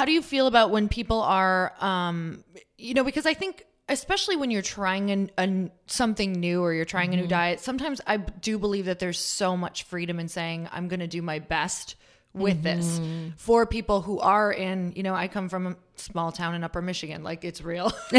[0.01, 2.43] How do you feel about when people are, um,
[2.79, 6.87] you know, because I think especially when you're trying an, an, something new or you're
[6.87, 10.71] trying a new diet, sometimes I do believe that there's so much freedom in saying,
[10.73, 11.97] I'm going to do my best
[12.33, 12.99] with this.
[13.37, 16.83] For people who are in, you know, I come from a small town in upper
[16.83, 17.93] Michigan, like it's real.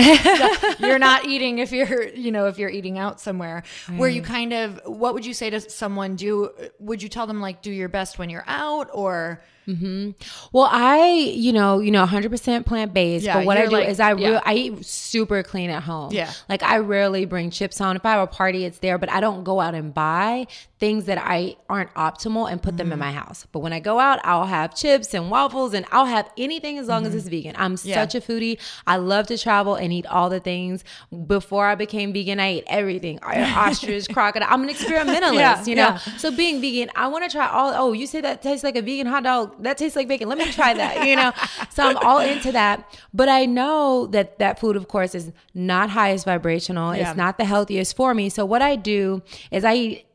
[0.80, 3.64] you're not eating if you're, you know, if you're eating out somewhere
[3.98, 6.16] where you kind of, what would you say to someone?
[6.16, 10.12] Do, would you tell them like, do your best when you're out or, mm-hmm.
[10.52, 13.26] Well, I, you know, you know, 100% plant based.
[13.26, 14.42] Yeah, but what I do like- is I, yeah.
[14.46, 16.12] I eat super clean at home.
[16.14, 16.32] Yeah.
[16.50, 18.98] like I rarely bring chips on If I have a party, it's there.
[18.98, 20.48] But I don't go out and buy
[20.80, 23.00] things that I aren't optimal and put them in Mm-hmm.
[23.00, 23.46] my house.
[23.52, 26.88] But when I go out, I'll have chips and waffles, and I'll have anything as
[26.88, 27.56] long as it's vegan.
[27.58, 27.90] I'm Mm-hmm.
[27.90, 27.96] Yeah.
[27.96, 28.60] such a foodie.
[28.88, 30.84] I love to travel and eat all the things.
[31.28, 34.48] Before I became vegan, I ate everything: ostrich, crocodile.
[34.52, 35.34] I'm an experimentalist.
[35.40, 35.82] Yeah, you know.
[35.82, 35.98] yeah.
[36.18, 37.74] So being vegan, I want to try all.
[37.76, 39.62] Oh, you say that tastes like a vegan hot dog?
[39.64, 40.30] That tastes like bacon.
[40.30, 41.08] Let me try that.
[41.08, 41.32] You know.
[41.70, 42.98] so I'm all into that.
[43.14, 46.92] But I know that that food, of course, is not highest vibrational.
[46.92, 48.30] It's not the healthiest for me.
[48.30, 50.06] So what I do is I eat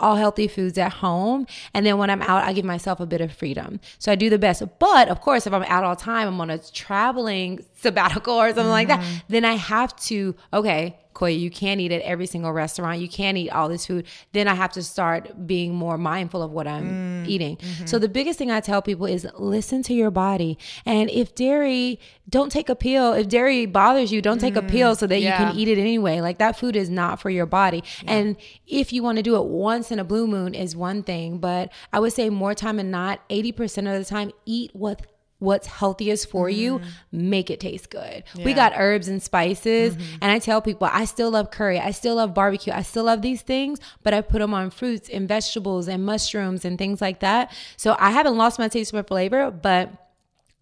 [0.00, 1.46] all healthy foods at home.
[1.72, 3.80] And then when I'm out, I give myself a bit of freedom.
[3.98, 4.62] So I do the best.
[4.78, 8.48] But of course, if I'm out all the time, I'm on a traveling sabbatical or
[8.48, 9.16] something like that, mm-hmm.
[9.28, 13.00] then I have to, okay, Koya, you can't eat at every single restaurant.
[13.00, 14.06] You can't eat all this food.
[14.32, 17.56] Then I have to start being more mindful of what I'm mm, eating.
[17.56, 17.86] Mm-hmm.
[17.86, 20.58] So the biggest thing I tell people is listen to your body.
[20.84, 23.12] And if dairy, don't take a pill.
[23.12, 25.78] If dairy bothers you, don't take a pill mm, so that you can eat it
[25.78, 26.20] anyway.
[26.20, 27.84] Like that food is not for your body.
[28.06, 31.38] And if you want to do it once in a blue moon is one thing,
[31.38, 35.06] but I would say more time than not, 80% of the time, eat what
[35.44, 36.84] what's healthiest for you, mm.
[37.12, 38.24] make it taste good.
[38.36, 40.16] We got herbs and spices, mm-hmm.
[40.22, 43.22] and I tell people I still love curry, I still love barbecue, I still love
[43.22, 47.20] these things, but I put them on fruits and vegetables and mushrooms and things like
[47.20, 47.54] that.
[47.76, 49.92] So I haven't lost my taste for flavor, but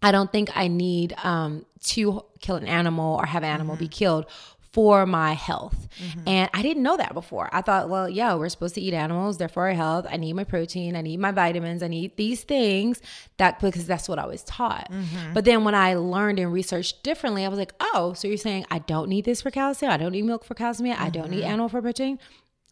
[0.03, 3.87] I don't think I need um, to kill an animal or have an animal be
[3.87, 3.92] mm-hmm.
[3.92, 4.27] killed
[4.72, 5.88] for my health.
[5.98, 6.28] Mm-hmm.
[6.28, 7.50] And I didn't know that before.
[7.52, 10.06] I thought, well, yeah, we're supposed to eat animals, they're for our health.
[10.08, 13.02] I need my protein, I need my vitamins, I need these things
[13.37, 14.90] that because that's what I was taught.
[14.90, 15.35] Mm-hmm.
[15.35, 18.64] But then when I learned and researched differently, I was like, oh, so you're saying
[18.70, 21.42] I don't need this for calcium, I don't need milk for calcium, I don't need
[21.42, 21.50] mm-hmm.
[21.50, 22.18] animal for protein.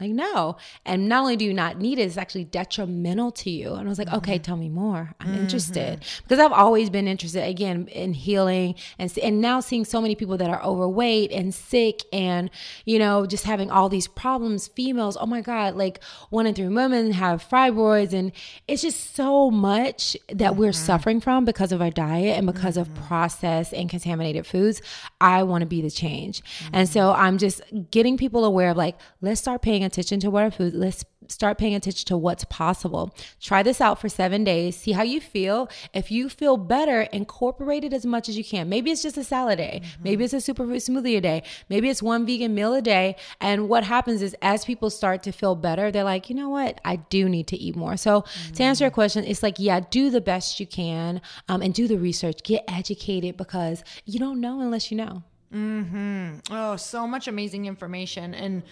[0.00, 0.56] Like, no.
[0.86, 3.74] And not only do you not need it, it's actually detrimental to you.
[3.74, 4.16] And I was like, mm-hmm.
[4.16, 5.14] okay, tell me more.
[5.20, 5.40] I'm mm-hmm.
[5.40, 6.02] interested.
[6.22, 10.38] Because I've always been interested, again, in healing and, and now seeing so many people
[10.38, 12.48] that are overweight and sick and,
[12.86, 14.68] you know, just having all these problems.
[14.68, 18.14] Females, oh my God, like one in three women have fibroids.
[18.14, 18.32] And
[18.66, 20.60] it's just so much that mm-hmm.
[20.60, 23.04] we're suffering from because of our diet and because of mm-hmm.
[23.06, 24.80] processed and contaminated foods.
[25.20, 26.42] I want to be the change.
[26.72, 26.92] And mm-hmm.
[26.92, 27.60] so I'm just
[27.90, 30.74] getting people aware of like, let's start paying attention to what our food.
[30.74, 33.14] Let's start paying attention to what's possible.
[33.40, 34.76] Try this out for seven days.
[34.76, 35.68] See how you feel.
[35.94, 38.68] If you feel better, incorporate it as much as you can.
[38.68, 39.83] Maybe it's just a salad day.
[39.83, 40.03] Mm-hmm.
[40.03, 41.42] Maybe it's a superfood smoothie a day.
[41.68, 43.16] Maybe it's one vegan meal a day.
[43.40, 46.81] And what happens is as people start to feel better, they're like, you know what?
[46.85, 47.96] I do need to eat more.
[47.96, 48.53] So mm-hmm.
[48.55, 51.87] to answer your question, it's like, yeah, do the best you can um, and do
[51.87, 52.42] the research.
[52.42, 55.22] Get educated because you don't know unless you know.
[55.52, 56.36] Hmm.
[56.50, 58.62] Oh, so much amazing information, and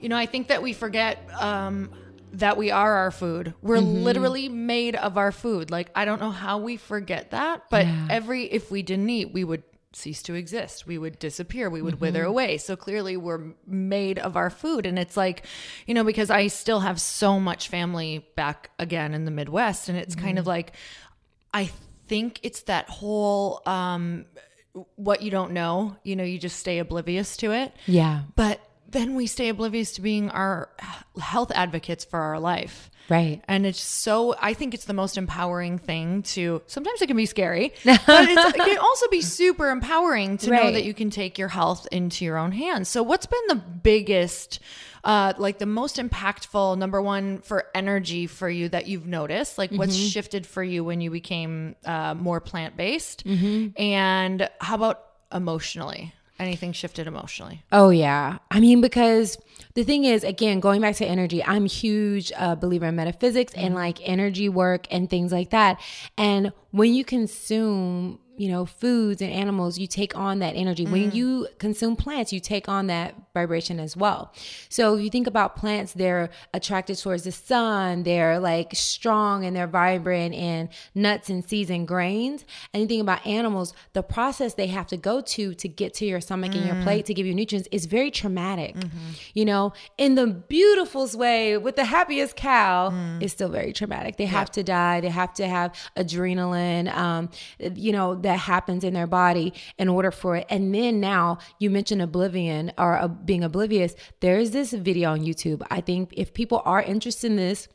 [0.00, 1.90] you know, I think that we forget um,
[2.34, 3.54] that we are our food.
[3.60, 4.04] We're mm-hmm.
[4.04, 5.70] literally made of our food.
[5.70, 8.06] Like I don't know how we forget that, but yeah.
[8.10, 10.86] every if we didn't eat, we would cease to exist.
[10.86, 11.70] We would disappear.
[11.70, 12.02] We would mm-hmm.
[12.02, 12.58] wither away.
[12.58, 14.86] So clearly we're made of our food.
[14.86, 15.46] And it's like,
[15.86, 19.88] you know, because I still have so much family back again in the Midwest.
[19.88, 20.26] And it's mm-hmm.
[20.26, 20.72] kind of like,
[21.52, 21.70] I
[22.06, 24.26] think it's that whole um
[24.96, 27.72] what you don't know, you know, you just stay oblivious to it.
[27.86, 28.22] Yeah.
[28.36, 28.60] But
[28.90, 30.70] then we stay oblivious to being our
[31.20, 32.90] health advocates for our life.
[33.08, 33.42] Right.
[33.48, 37.26] And it's so, I think it's the most empowering thing to, sometimes it can be
[37.26, 40.64] scary, but it can also be super empowering to right.
[40.64, 42.88] know that you can take your health into your own hands.
[42.88, 44.60] So, what's been the biggest,
[45.04, 49.58] uh, like the most impactful number one for energy for you that you've noticed?
[49.58, 50.08] Like, what's mm-hmm.
[50.08, 53.24] shifted for you when you became uh, more plant based?
[53.24, 53.80] Mm-hmm.
[53.80, 56.14] And how about emotionally?
[56.38, 57.64] anything shifted emotionally?
[57.72, 58.38] Oh yeah.
[58.50, 59.38] I mean because
[59.74, 63.66] the thing is again going back to energy, I'm huge uh, believer in metaphysics mm-hmm.
[63.66, 65.80] and like energy work and things like that.
[66.16, 70.86] And when you consume you know, foods and animals, you take on that energy.
[70.86, 70.90] Mm.
[70.92, 74.32] When you consume plants, you take on that vibration as well.
[74.68, 79.56] So if you think about plants, they're attracted towards the sun, they're like strong and
[79.56, 82.44] they're vibrant in nuts and seeds and grains.
[82.72, 86.06] And you think about animals, the process they have to go to to get to
[86.06, 86.58] your stomach mm.
[86.58, 86.84] and your mm.
[86.84, 88.76] plate to give you nutrients is very traumatic.
[88.76, 89.10] Mm-hmm.
[89.34, 93.20] You know, in the beautifulest way with the happiest cow, mm.
[93.20, 94.16] it's still very traumatic.
[94.16, 98.92] They have to die, they have to have adrenaline, um, you know, that happens in
[98.92, 100.46] their body in order for it.
[100.50, 103.94] And then now you mentioned oblivion or uh, being oblivious.
[104.20, 105.66] There's this video on YouTube.
[105.70, 107.68] I think if people are interested in this,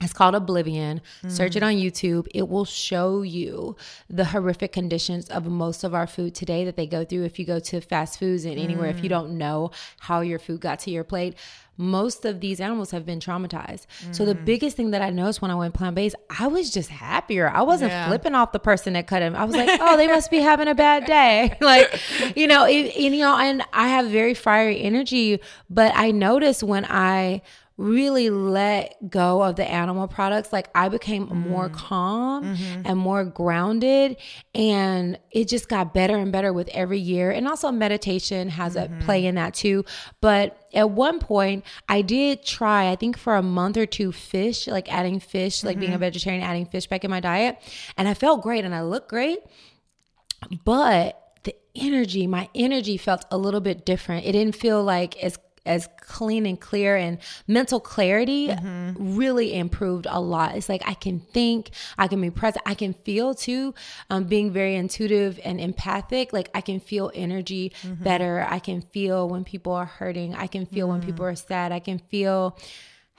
[0.00, 1.02] it's called Oblivion.
[1.22, 1.30] Mm.
[1.30, 2.26] Search it on YouTube.
[2.34, 3.76] It will show you
[4.08, 7.24] the horrific conditions of most of our food today that they go through.
[7.24, 8.96] If you go to fast foods and anywhere, mm.
[8.96, 9.16] if you mm.
[9.16, 11.34] don't know how your food got to your plate,
[11.76, 13.86] most of these animals have been traumatized.
[14.04, 14.14] Mm.
[14.14, 14.44] So the mm.
[14.44, 17.48] biggest thing that I noticed when I went plant based, I was just happier.
[17.48, 18.08] I wasn't yeah.
[18.08, 19.34] flipping off the person that cut him.
[19.34, 21.56] I was like, oh, they must be having a bad day.
[21.60, 22.00] like,
[22.36, 26.84] you know, it, you know, and I have very fiery energy, but I noticed when
[26.84, 27.42] I
[27.76, 31.48] really let go of the animal products, like I became mm.
[31.48, 32.82] more calm mm-hmm.
[32.84, 34.16] and more grounded.
[34.54, 37.30] And it just got better and better with every year.
[37.30, 39.00] And also, meditation has mm-hmm.
[39.00, 39.84] a play in that too.
[40.20, 44.66] But at one point, I did try, I think for a month or two, fish,
[44.66, 45.80] like adding fish, like mm-hmm.
[45.80, 46.00] being a mm-hmm.
[46.00, 47.58] vegetarian, adding fish back in my diet.
[47.96, 49.40] And I felt great and I looked great.
[50.64, 54.26] But the energy, my energy felt a little bit different.
[54.26, 59.16] It didn't feel like as as clean and clear and mental clarity mm-hmm.
[59.16, 62.92] really improved a lot it's like i can think i can be present i can
[62.92, 63.74] feel too
[64.10, 68.02] um, being very intuitive and empathic like i can feel energy mm-hmm.
[68.02, 70.98] better i can feel when people are hurting i can feel mm-hmm.
[70.98, 72.58] when people are sad i can feel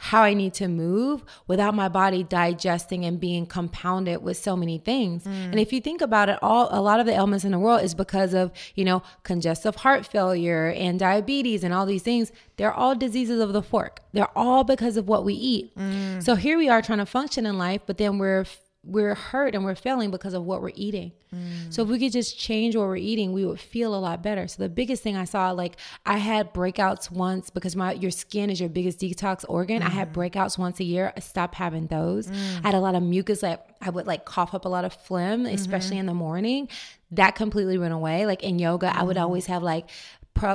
[0.03, 4.77] how I need to move without my body digesting and being compounded with so many
[4.77, 5.23] things.
[5.23, 5.51] Mm.
[5.51, 7.83] And if you think about it, all a lot of the ailments in the world
[7.83, 12.33] is because of, you know, congestive heart failure and diabetes and all these things.
[12.57, 14.01] They're all diseases of the fork.
[14.11, 15.73] They're all because of what we eat.
[15.77, 16.21] Mm.
[16.21, 18.43] So here we are trying to function in life, but then we're
[18.85, 21.13] we're hurt and we're failing because of what we're eating.
[21.33, 21.73] Mm.
[21.73, 24.45] So if we could just change what we're eating, we would feel a lot better.
[24.47, 28.49] So the biggest thing I saw, like I had breakouts once because my your skin
[28.49, 29.81] is your biggest detox organ.
[29.81, 29.85] Mm.
[29.85, 31.13] I had breakouts once a year.
[31.15, 32.27] I stopped having those.
[32.27, 32.59] Mm.
[32.63, 33.41] I had a lot of mucus.
[33.41, 35.99] Like I would like cough up a lot of phlegm, especially mm-hmm.
[36.01, 36.67] in the morning.
[37.11, 38.25] That completely went away.
[38.25, 39.89] Like in yoga, I would always have like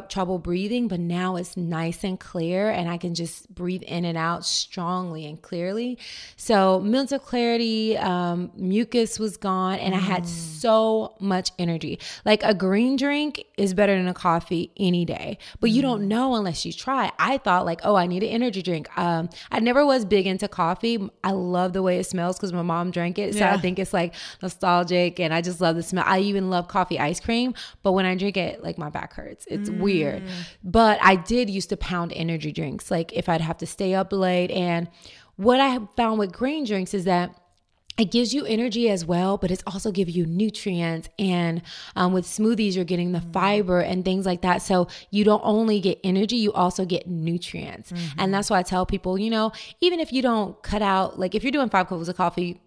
[0.08, 4.18] trouble breathing, but now it's nice and clear and I can just breathe in and
[4.18, 5.98] out strongly and clearly.
[6.36, 9.96] So, mental clarity, um, mucus was gone, and mm.
[9.96, 10.26] I had mm.
[10.26, 11.98] so much energy.
[12.24, 15.74] Like a green drink is better than a coffee any day, but mm.
[15.74, 16.08] you don't mm.
[16.08, 17.10] know unless you try.
[17.18, 18.88] I thought, like, oh, I need an energy drink.
[18.98, 21.08] Um, I never was big into coffee.
[21.24, 23.34] I love the way it smells because my mom drank it.
[23.34, 23.54] So, yeah.
[23.54, 26.04] I think it's like nostalgic, and I just love the smell.
[26.06, 29.46] I even love coffee ice cream, but when I drink it, like, my back hurts.
[29.48, 29.80] It's it's mm.
[29.80, 30.22] weird.
[30.64, 34.12] But I did used to pound energy drinks, like if I'd have to stay up
[34.12, 34.50] late.
[34.50, 34.88] And
[35.36, 37.34] what I found with green drinks is that
[37.98, 41.08] it gives you energy as well, but it's also give you nutrients.
[41.18, 41.62] And
[41.96, 44.62] um, with smoothies, you're getting the fiber and things like that.
[44.62, 47.90] So you don't only get energy, you also get nutrients.
[47.90, 48.20] Mm-hmm.
[48.20, 49.50] And that's why I tell people, you know,
[49.80, 52.60] even if you don't cut out, like if you're doing five cups of coffee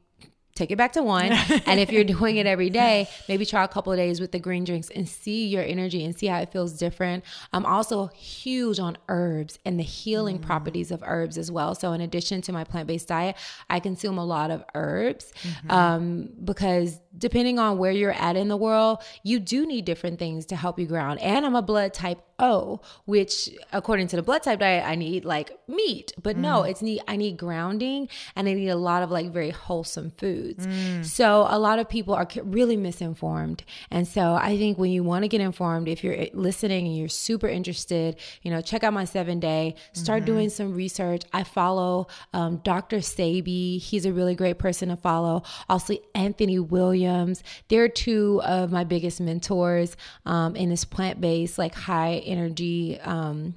[0.55, 1.31] take it back to one.
[1.65, 4.39] and if you're doing it every day, maybe try a couple of days with the
[4.39, 7.23] green drinks and see your energy and see how it feels different.
[7.53, 10.41] I'm also huge on herbs and the healing mm.
[10.41, 11.75] properties of herbs as well.
[11.75, 13.35] So, in addition to my plant based diet,
[13.69, 15.71] I consume a lot of herbs mm-hmm.
[15.71, 20.45] um, because depending on where you're at in the world, you do need different things
[20.47, 21.19] to help you ground.
[21.19, 25.23] And I'm a blood type O, which according to the blood type diet, I need
[25.23, 26.11] like meat.
[26.21, 26.39] But mm.
[26.39, 30.11] no, it's need I need grounding and I need a lot of like very wholesome
[30.17, 30.65] foods.
[30.65, 31.05] Mm.
[31.05, 33.63] So a lot of people are really misinformed.
[33.89, 37.07] And so I think when you want to get informed, if you're listening and you're
[37.07, 40.25] super interested, you know, check out my seven day, start mm-hmm.
[40.25, 41.23] doing some research.
[41.31, 42.97] I follow um, Dr.
[42.97, 43.79] Sebi.
[43.79, 45.43] He's a really great person to follow.
[45.69, 47.43] Also Anthony Williams.
[47.67, 53.55] They're two of my biggest mentors um, in this plant based, like high energy um,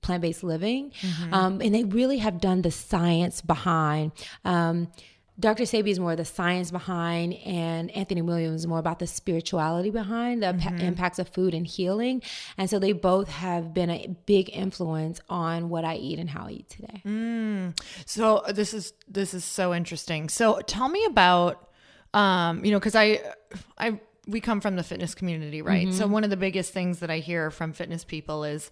[0.00, 0.92] plant based living.
[1.00, 1.34] Mm-hmm.
[1.34, 4.12] Um, and they really have done the science behind.
[4.44, 4.88] Um,
[5.40, 5.64] Dr.
[5.64, 10.42] Sebi is more the science behind, and Anthony Williams is more about the spirituality behind
[10.42, 10.78] the mm-hmm.
[10.78, 12.22] impacts of food and healing.
[12.56, 16.46] And so they both have been a big influence on what I eat and how
[16.46, 17.02] I eat today.
[17.06, 17.80] Mm.
[18.04, 20.28] So this is this is so interesting.
[20.28, 21.68] So tell me about,
[22.14, 23.20] um, you know, because I
[23.78, 25.88] I we come from the fitness community, right?
[25.88, 25.96] Mm-hmm.
[25.96, 28.70] So one of the biggest things that I hear from fitness people is,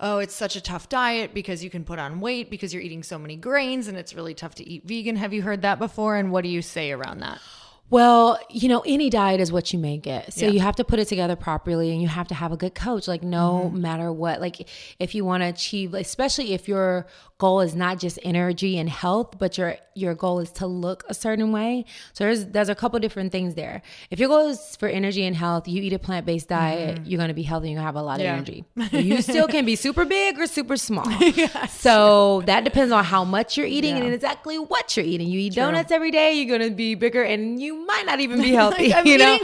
[0.00, 3.02] "Oh, it's such a tough diet because you can put on weight because you're eating
[3.02, 6.16] so many grains and it's really tough to eat vegan." Have you heard that before
[6.16, 7.40] and what do you say around that?
[7.88, 10.32] Well, you know, any diet is what you make it.
[10.32, 10.50] So yeah.
[10.50, 13.06] you have to put it together properly and you have to have a good coach.
[13.06, 13.80] Like, no mm-hmm.
[13.80, 17.06] matter what, like, if you want to achieve, especially if your
[17.38, 21.14] goal is not just energy and health, but your your goal is to look a
[21.14, 21.84] certain way.
[22.12, 23.82] So there's there's a couple different things there.
[24.10, 27.04] If your goal is for energy and health, you eat a plant based diet, mm-hmm.
[27.06, 27.70] you're going to be healthy.
[27.70, 28.32] You're to have a lot yeah.
[28.32, 28.64] of energy.
[28.92, 31.10] you still can be super big or super small.
[31.20, 35.28] yeah, so that depends on how much you're eating and exactly what you're eating.
[35.28, 35.64] You eat True.
[35.64, 38.88] donuts every day, you're going to be bigger, and you might not even be healthy.
[38.88, 39.38] like you know.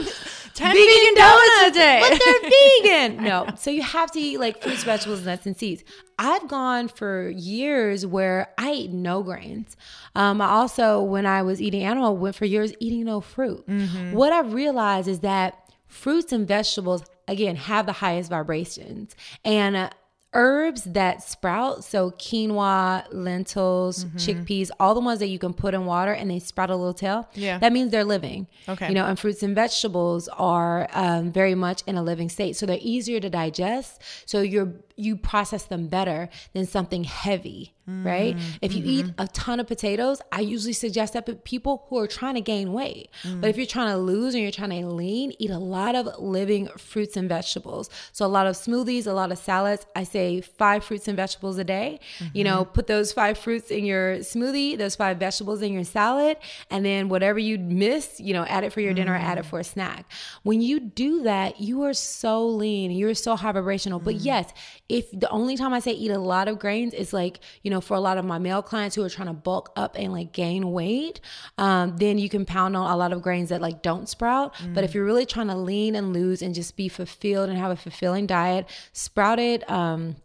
[0.55, 2.00] 10 vegan, vegan donuts, a day.
[2.09, 2.50] But they're
[3.11, 3.24] vegan.
[3.24, 3.46] No.
[3.57, 5.84] So you have to eat like fruits, vegetables, nuts, and seeds.
[6.18, 9.76] I've gone for years where I eat no grains.
[10.14, 13.66] Um, I also, when I was eating animal, went for years eating no fruit.
[13.66, 14.12] Mm-hmm.
[14.12, 19.16] What I've realized is that fruits and vegetables, again, have the highest vibrations.
[19.44, 19.90] And uh,
[20.35, 24.16] herbs that sprout so quinoa lentils mm-hmm.
[24.16, 26.95] chickpeas all the ones that you can put in water and they sprout a little
[26.95, 27.59] tail yeah.
[27.59, 28.47] that means they're living.
[28.68, 28.89] Okay.
[28.89, 32.66] You know and fruits and vegetables are um, very much in a living state so
[32.66, 34.01] they're easier to digest.
[34.26, 34.72] So you're
[35.03, 38.07] you process them better than something heavy mm-hmm.
[38.07, 38.36] right?
[38.61, 39.09] If you mm-hmm.
[39.09, 42.72] eat a ton of potatoes, I usually suggest that people who are trying to gain
[42.72, 43.11] weight.
[43.22, 43.40] Mm-hmm.
[43.40, 46.18] But if you're trying to lose and you're trying to lean, eat a lot of
[46.18, 47.90] living fruits and vegetables.
[48.12, 49.86] So a lot of smoothies, a lot of salads.
[49.96, 52.00] I say five fruits and vegetables a day.
[52.34, 56.36] You know, put those five fruits in your smoothie, those five vegetables in your salad,
[56.70, 59.59] and then whatever you miss, you know, add it for your dinner, add it for
[59.59, 60.11] a snack.
[60.42, 63.98] When you do that, you are so lean, you're so high vibrational.
[63.98, 64.24] But mm.
[64.24, 64.53] yes,
[64.93, 67.80] if the only time I say eat a lot of grains is like, you know,
[67.80, 70.32] for a lot of my male clients who are trying to bulk up and like
[70.32, 71.18] gain weight,
[71.57, 74.55] um, then you can pound on a lot of grains that like don't sprout.
[74.57, 74.74] Mm.
[74.74, 77.70] But if you're really trying to lean and lose and just be fulfilled and have
[77.70, 80.16] a fulfilling diet, sprouted, um,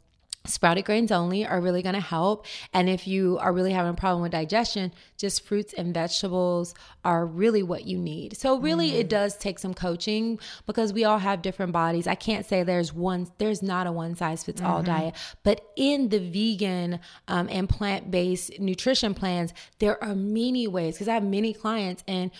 [0.49, 3.95] sprouted grains only are really going to help and if you are really having a
[3.95, 6.73] problem with digestion just fruits and vegetables
[7.03, 8.99] are really what you need so really mm.
[8.99, 12.93] it does take some coaching because we all have different bodies i can't say there's
[12.93, 14.85] one there's not a one size fits all mm-hmm.
[14.85, 21.07] diet but in the vegan um, and plant-based nutrition plans there are many ways because
[21.07, 22.31] i have many clients and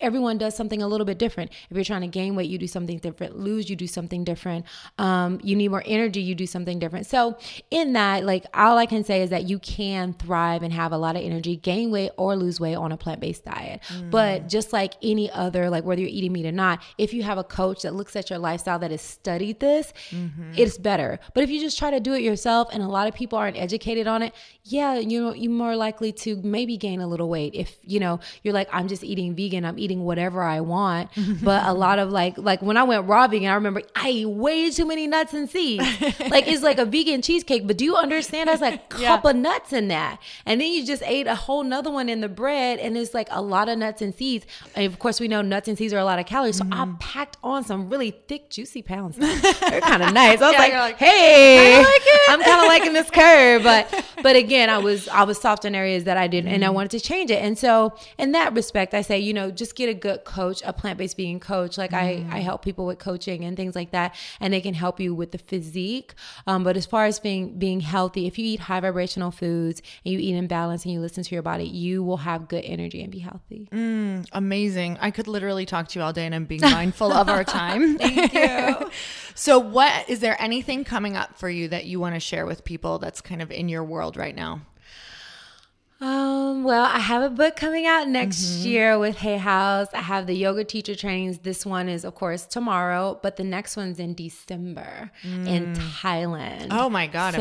[0.00, 1.50] everyone does something a little bit different.
[1.70, 3.38] If you're trying to gain weight, you do something different.
[3.38, 4.66] Lose, you do something different.
[4.98, 7.06] Um, you need more energy, you do something different.
[7.06, 7.38] So,
[7.70, 10.98] in that, like, all I can say is that you can thrive and have a
[10.98, 13.82] lot of energy, gain weight or lose weight on a plant based diet.
[13.88, 14.10] Mm.
[14.10, 17.38] But just like any other, like whether you're eating meat or not, if you have
[17.38, 20.52] a coach that looks at your lifestyle that has studied this, mm-hmm.
[20.56, 21.18] it's better.
[21.34, 23.56] But if you just try to do it yourself, and a lot of people aren't
[23.56, 24.34] educated on it,
[24.64, 28.20] yeah, you know, you're more likely to maybe gain a little weight if you know
[28.42, 31.10] you're like, I'm just eating vegan, I'm eating whatever I want.
[31.42, 34.28] but a lot of like, like when I went raw vegan, I remember I ate
[34.28, 35.84] way too many nuts and seeds.
[36.30, 38.48] like it's like a vegan cheesecake, but do you understand?
[38.48, 39.30] There's like a cup yeah.
[39.30, 42.28] of nuts in that, and then you just ate a whole nother one in the
[42.28, 44.46] bread, and it's like a lot of nuts and seeds.
[44.74, 46.72] And of course, we know nuts and seeds are a lot of calories, so mm.
[46.72, 49.16] I packed on some really thick, juicy pounds.
[49.16, 50.40] They're kind of nice.
[50.40, 54.36] I was yeah, like, like, hey, like I'm kind of liking this curve, but but
[54.36, 56.54] again, I was I was soft in areas that I didn't, mm.
[56.54, 57.42] and I wanted to change it.
[57.42, 60.72] And so, in that respect, I say, you know, just get a good coach, a
[60.72, 61.78] plant based vegan coach.
[61.78, 61.98] Like mm.
[61.98, 65.14] I I help people with coaching and things like that, and they can help you
[65.14, 66.14] with the physique.
[66.46, 70.12] Um, but as far as being being healthy, if you eat high vibrational foods and
[70.12, 73.02] you eat in balance and you listen to your body, you will have good energy
[73.02, 73.68] and be healthy.
[73.72, 74.98] Mm, amazing.
[75.00, 77.98] I could literally talk to you all day, and I'm being mindful of our time.
[77.98, 78.90] Thank you.
[79.34, 82.64] so, what is there anything coming up for you that you want to share with
[82.64, 84.62] people that's kind of in your world right now?
[85.98, 88.68] Um, well, I have a book coming out next mm-hmm.
[88.68, 89.88] year with Hay House.
[89.94, 91.38] I have the yoga teacher trainings.
[91.38, 95.48] This one is, of course, tomorrow, but the next one's in December mm.
[95.48, 96.68] in Thailand.
[96.70, 97.40] Oh my God, so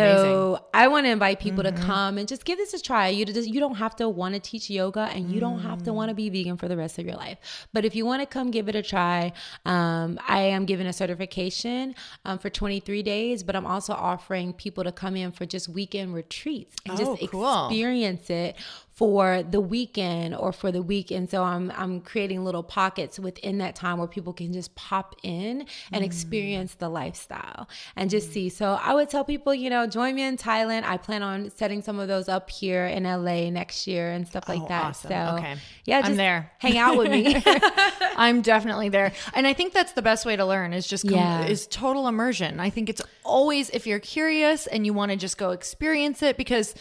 [0.54, 0.66] amazing.
[0.74, 1.76] I want to invite people mm-hmm.
[1.76, 3.10] to come and just give this a try.
[3.10, 5.42] You just, you don't have to want to teach yoga and you mm.
[5.42, 6.18] don't have to want to mm.
[6.18, 7.68] be vegan for the rest of your life.
[7.74, 9.34] But if you want to come give it a try,
[9.66, 11.94] um, I am giving a certification
[12.24, 16.14] um, for 23 days, but I'm also offering people to come in for just weekend
[16.14, 17.68] retreats and oh, just cool.
[17.68, 18.56] experience it it
[18.96, 23.58] for the weekend or for the week and so I'm I'm creating little pockets within
[23.58, 26.06] that time where people can just pop in and mm.
[26.06, 27.68] experience the lifestyle
[27.98, 28.34] and just mm.
[28.34, 28.50] see.
[28.50, 30.84] So I would tell people, you know, join me in Thailand.
[30.86, 34.48] I plan on setting some of those up here in LA next year and stuff
[34.48, 34.86] like oh, that.
[34.86, 35.12] Awesome.
[35.12, 35.56] So okay.
[35.84, 36.52] yeah, just I'm there.
[36.60, 37.44] Hang out with me.
[38.16, 39.12] I'm definitely there.
[39.34, 41.46] And I think that's the best way to learn is just come, yeah.
[41.46, 42.62] is total immersion.
[42.62, 46.38] I think it's always if you're curious and you want to just go experience it
[46.38, 46.76] because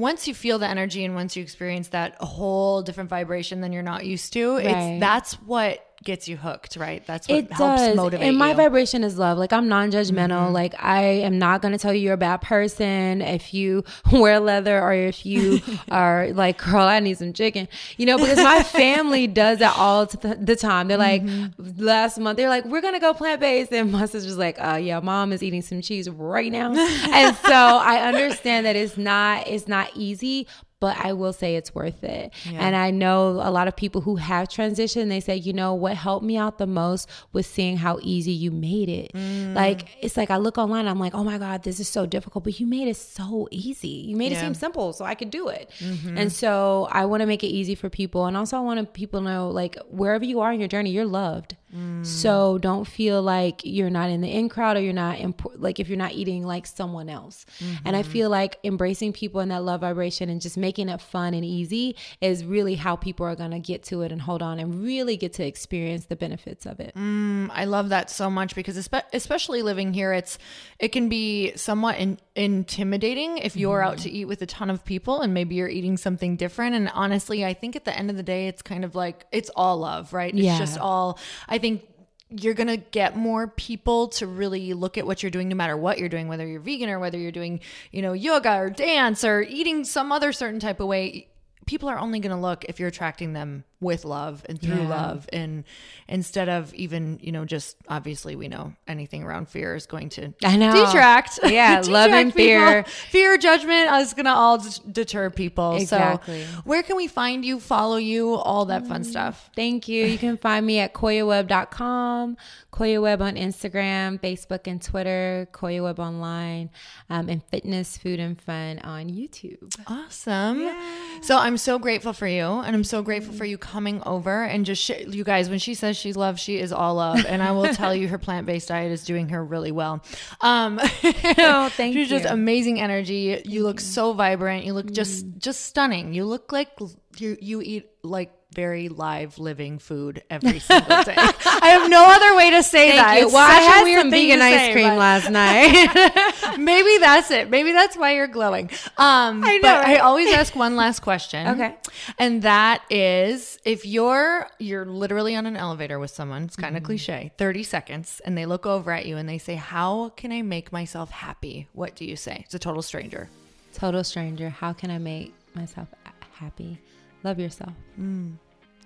[0.00, 3.82] once you feel the energy and once you experience that whole different vibration than you're
[3.82, 4.66] not used to, right.
[4.66, 7.06] it's that's what gets you hooked, right?
[7.06, 7.96] That's what it helps does.
[7.96, 8.56] motivate And my you.
[8.56, 9.36] vibration is love.
[9.36, 10.30] Like I'm non-judgmental.
[10.30, 10.52] Mm-hmm.
[10.52, 14.40] Like I am not going to tell you you're a bad person if you wear
[14.40, 17.68] leather or if you are like, girl, I need some chicken.
[17.98, 20.88] You know, because my family does that all the time.
[20.88, 21.84] They're like, mm-hmm.
[21.84, 25.00] last month they're like, we're gonna go plant based, and my sister's like, uh, yeah,
[25.00, 29.68] mom is eating some cheese right now, and so I understand that it's not it's
[29.68, 30.46] not easy,
[30.80, 32.32] but I will say it's worth it.
[32.50, 32.58] Yeah.
[32.66, 35.94] And I know a lot of people who have transitioned, they say, you know, what
[35.94, 39.12] helped me out the most was seeing how easy you made it.
[39.12, 39.54] Mm.
[39.54, 42.44] Like, it's like I look online, I'm like, oh my God, this is so difficult,
[42.44, 43.88] but you made it so easy.
[43.88, 44.38] You made yeah.
[44.38, 45.70] it seem simple, so I could do it.
[45.78, 46.16] Mm-hmm.
[46.16, 48.26] And so I want to make it easy for people.
[48.26, 51.04] And also, I want people to know, like, wherever you are in your journey, you're
[51.04, 51.56] loved.
[51.74, 52.04] Mm.
[52.04, 55.78] So don't feel like you're not in the in crowd or you're not imp- like
[55.78, 57.46] if you're not eating like someone else.
[57.60, 57.74] Mm-hmm.
[57.86, 58.10] And I mm-hmm.
[58.10, 61.96] feel like embracing people in that love vibration and just making it fun and easy
[62.20, 65.16] is really how people are going to get to it and hold on and really
[65.16, 66.94] get to experience the benefits of it.
[66.96, 68.76] Mm, I love that so much because
[69.12, 70.38] especially living here it's
[70.78, 73.86] it can be somewhat in- intimidating if you're mm.
[73.86, 76.90] out to eat with a ton of people and maybe you're eating something different and
[76.94, 79.78] honestly I think at the end of the day it's kind of like it's all
[79.78, 80.34] love, right?
[80.34, 80.58] It's yeah.
[80.58, 81.18] just all
[81.48, 81.86] I think
[82.30, 85.76] you're going to get more people to really look at what you're doing no matter
[85.76, 89.24] what you're doing whether you're vegan or whether you're doing you know yoga or dance
[89.24, 91.28] or eating some other certain type of way
[91.66, 94.88] people are only going to look if you're attracting them with love and through yeah.
[94.88, 95.64] love and
[96.06, 100.32] instead of even you know just obviously we know anything around fear is going to
[100.44, 100.72] I know.
[100.72, 101.40] detract.
[101.50, 102.90] Yeah detract love and fear people.
[103.10, 103.38] fear.
[103.38, 105.76] Judgment is going to all deter people.
[105.76, 106.44] Exactly.
[106.44, 109.50] so where can we find you follow you all that fun mm, stuff?
[109.56, 110.04] thank you.
[110.04, 112.36] You can find me at koyawebb.com
[112.72, 116.70] Koya Webb on Instagram Facebook and Twitter Koya Webb online
[117.08, 119.74] um, and fitness food and fun on YouTube.
[119.86, 120.60] Awesome.
[120.60, 121.20] Yeah.
[121.22, 123.38] so I'm so grateful for you and I'm so grateful mm.
[123.38, 126.58] for you coming over and just sh- you guys when she says she's love she
[126.58, 129.72] is all love and i will tell you her plant-based diet is doing her really
[129.72, 130.02] well
[130.40, 132.04] um oh thank you.
[132.04, 136.24] she's you just amazing energy you look so vibrant you look just just stunning you
[136.24, 136.70] look like
[137.16, 141.14] you you eat like very live living food every single day.
[141.16, 143.20] I have no other way to say Thank that.
[143.20, 143.26] you.
[143.28, 146.58] Well, I had some vegan ice say, cream but- last night.
[146.58, 147.48] Maybe that's it.
[147.48, 148.68] Maybe that's why you're glowing.
[148.98, 151.46] Um, I know, But I always ask one last question.
[151.46, 151.76] Okay.
[152.18, 156.62] And that is if you're you're literally on an elevator with someone, it's Mm-hmm.
[156.64, 160.08] kind of cliche, 30 seconds, and they look over at you and they say, How
[160.16, 161.68] can I make myself happy?
[161.72, 162.42] What do you say?
[162.46, 163.28] It's a total stranger.
[163.74, 164.48] Total stranger.
[164.48, 165.86] How can I make myself
[166.32, 166.80] happy?
[167.22, 167.72] Love yourself.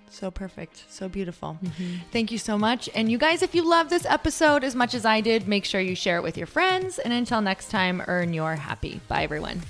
[0.09, 0.85] So perfect.
[0.89, 1.57] So beautiful.
[1.63, 1.95] Mm-hmm.
[2.11, 2.89] Thank you so much.
[2.95, 5.81] And you guys, if you love this episode as much as I did, make sure
[5.81, 6.99] you share it with your friends.
[6.99, 9.01] And until next time, earn your happy.
[9.07, 9.61] Bye, everyone.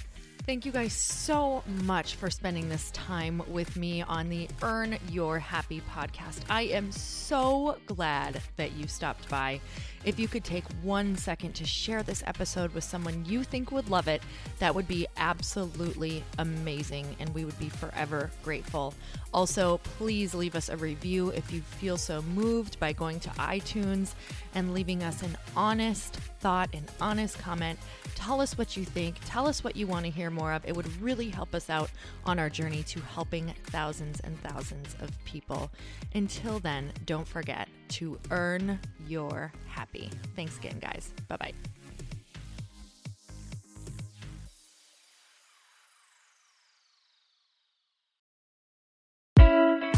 [0.45, 5.39] Thank you guys so much for spending this time with me on the Earn Your
[5.39, 6.41] Happy podcast.
[6.51, 9.59] I am so glad that you stopped by.
[10.03, 13.89] If you could take one second to share this episode with someone you think would
[13.89, 14.21] love it,
[14.59, 18.93] that would be absolutely amazing, and we would be forever grateful.
[19.33, 24.13] Also, please leave us a review if you feel so moved by going to iTunes
[24.53, 27.79] and leaving us an honest thought, an honest comment.
[28.13, 29.15] Tell us what you think.
[29.25, 30.63] Tell us what you want to hear more of.
[30.65, 31.89] It would really help us out
[32.25, 35.71] on our journey to helping thousands and thousands of people.
[36.13, 40.09] Until then, don't forget to earn your happy.
[40.35, 41.13] Thanks again, guys.
[41.27, 41.74] Bye bye.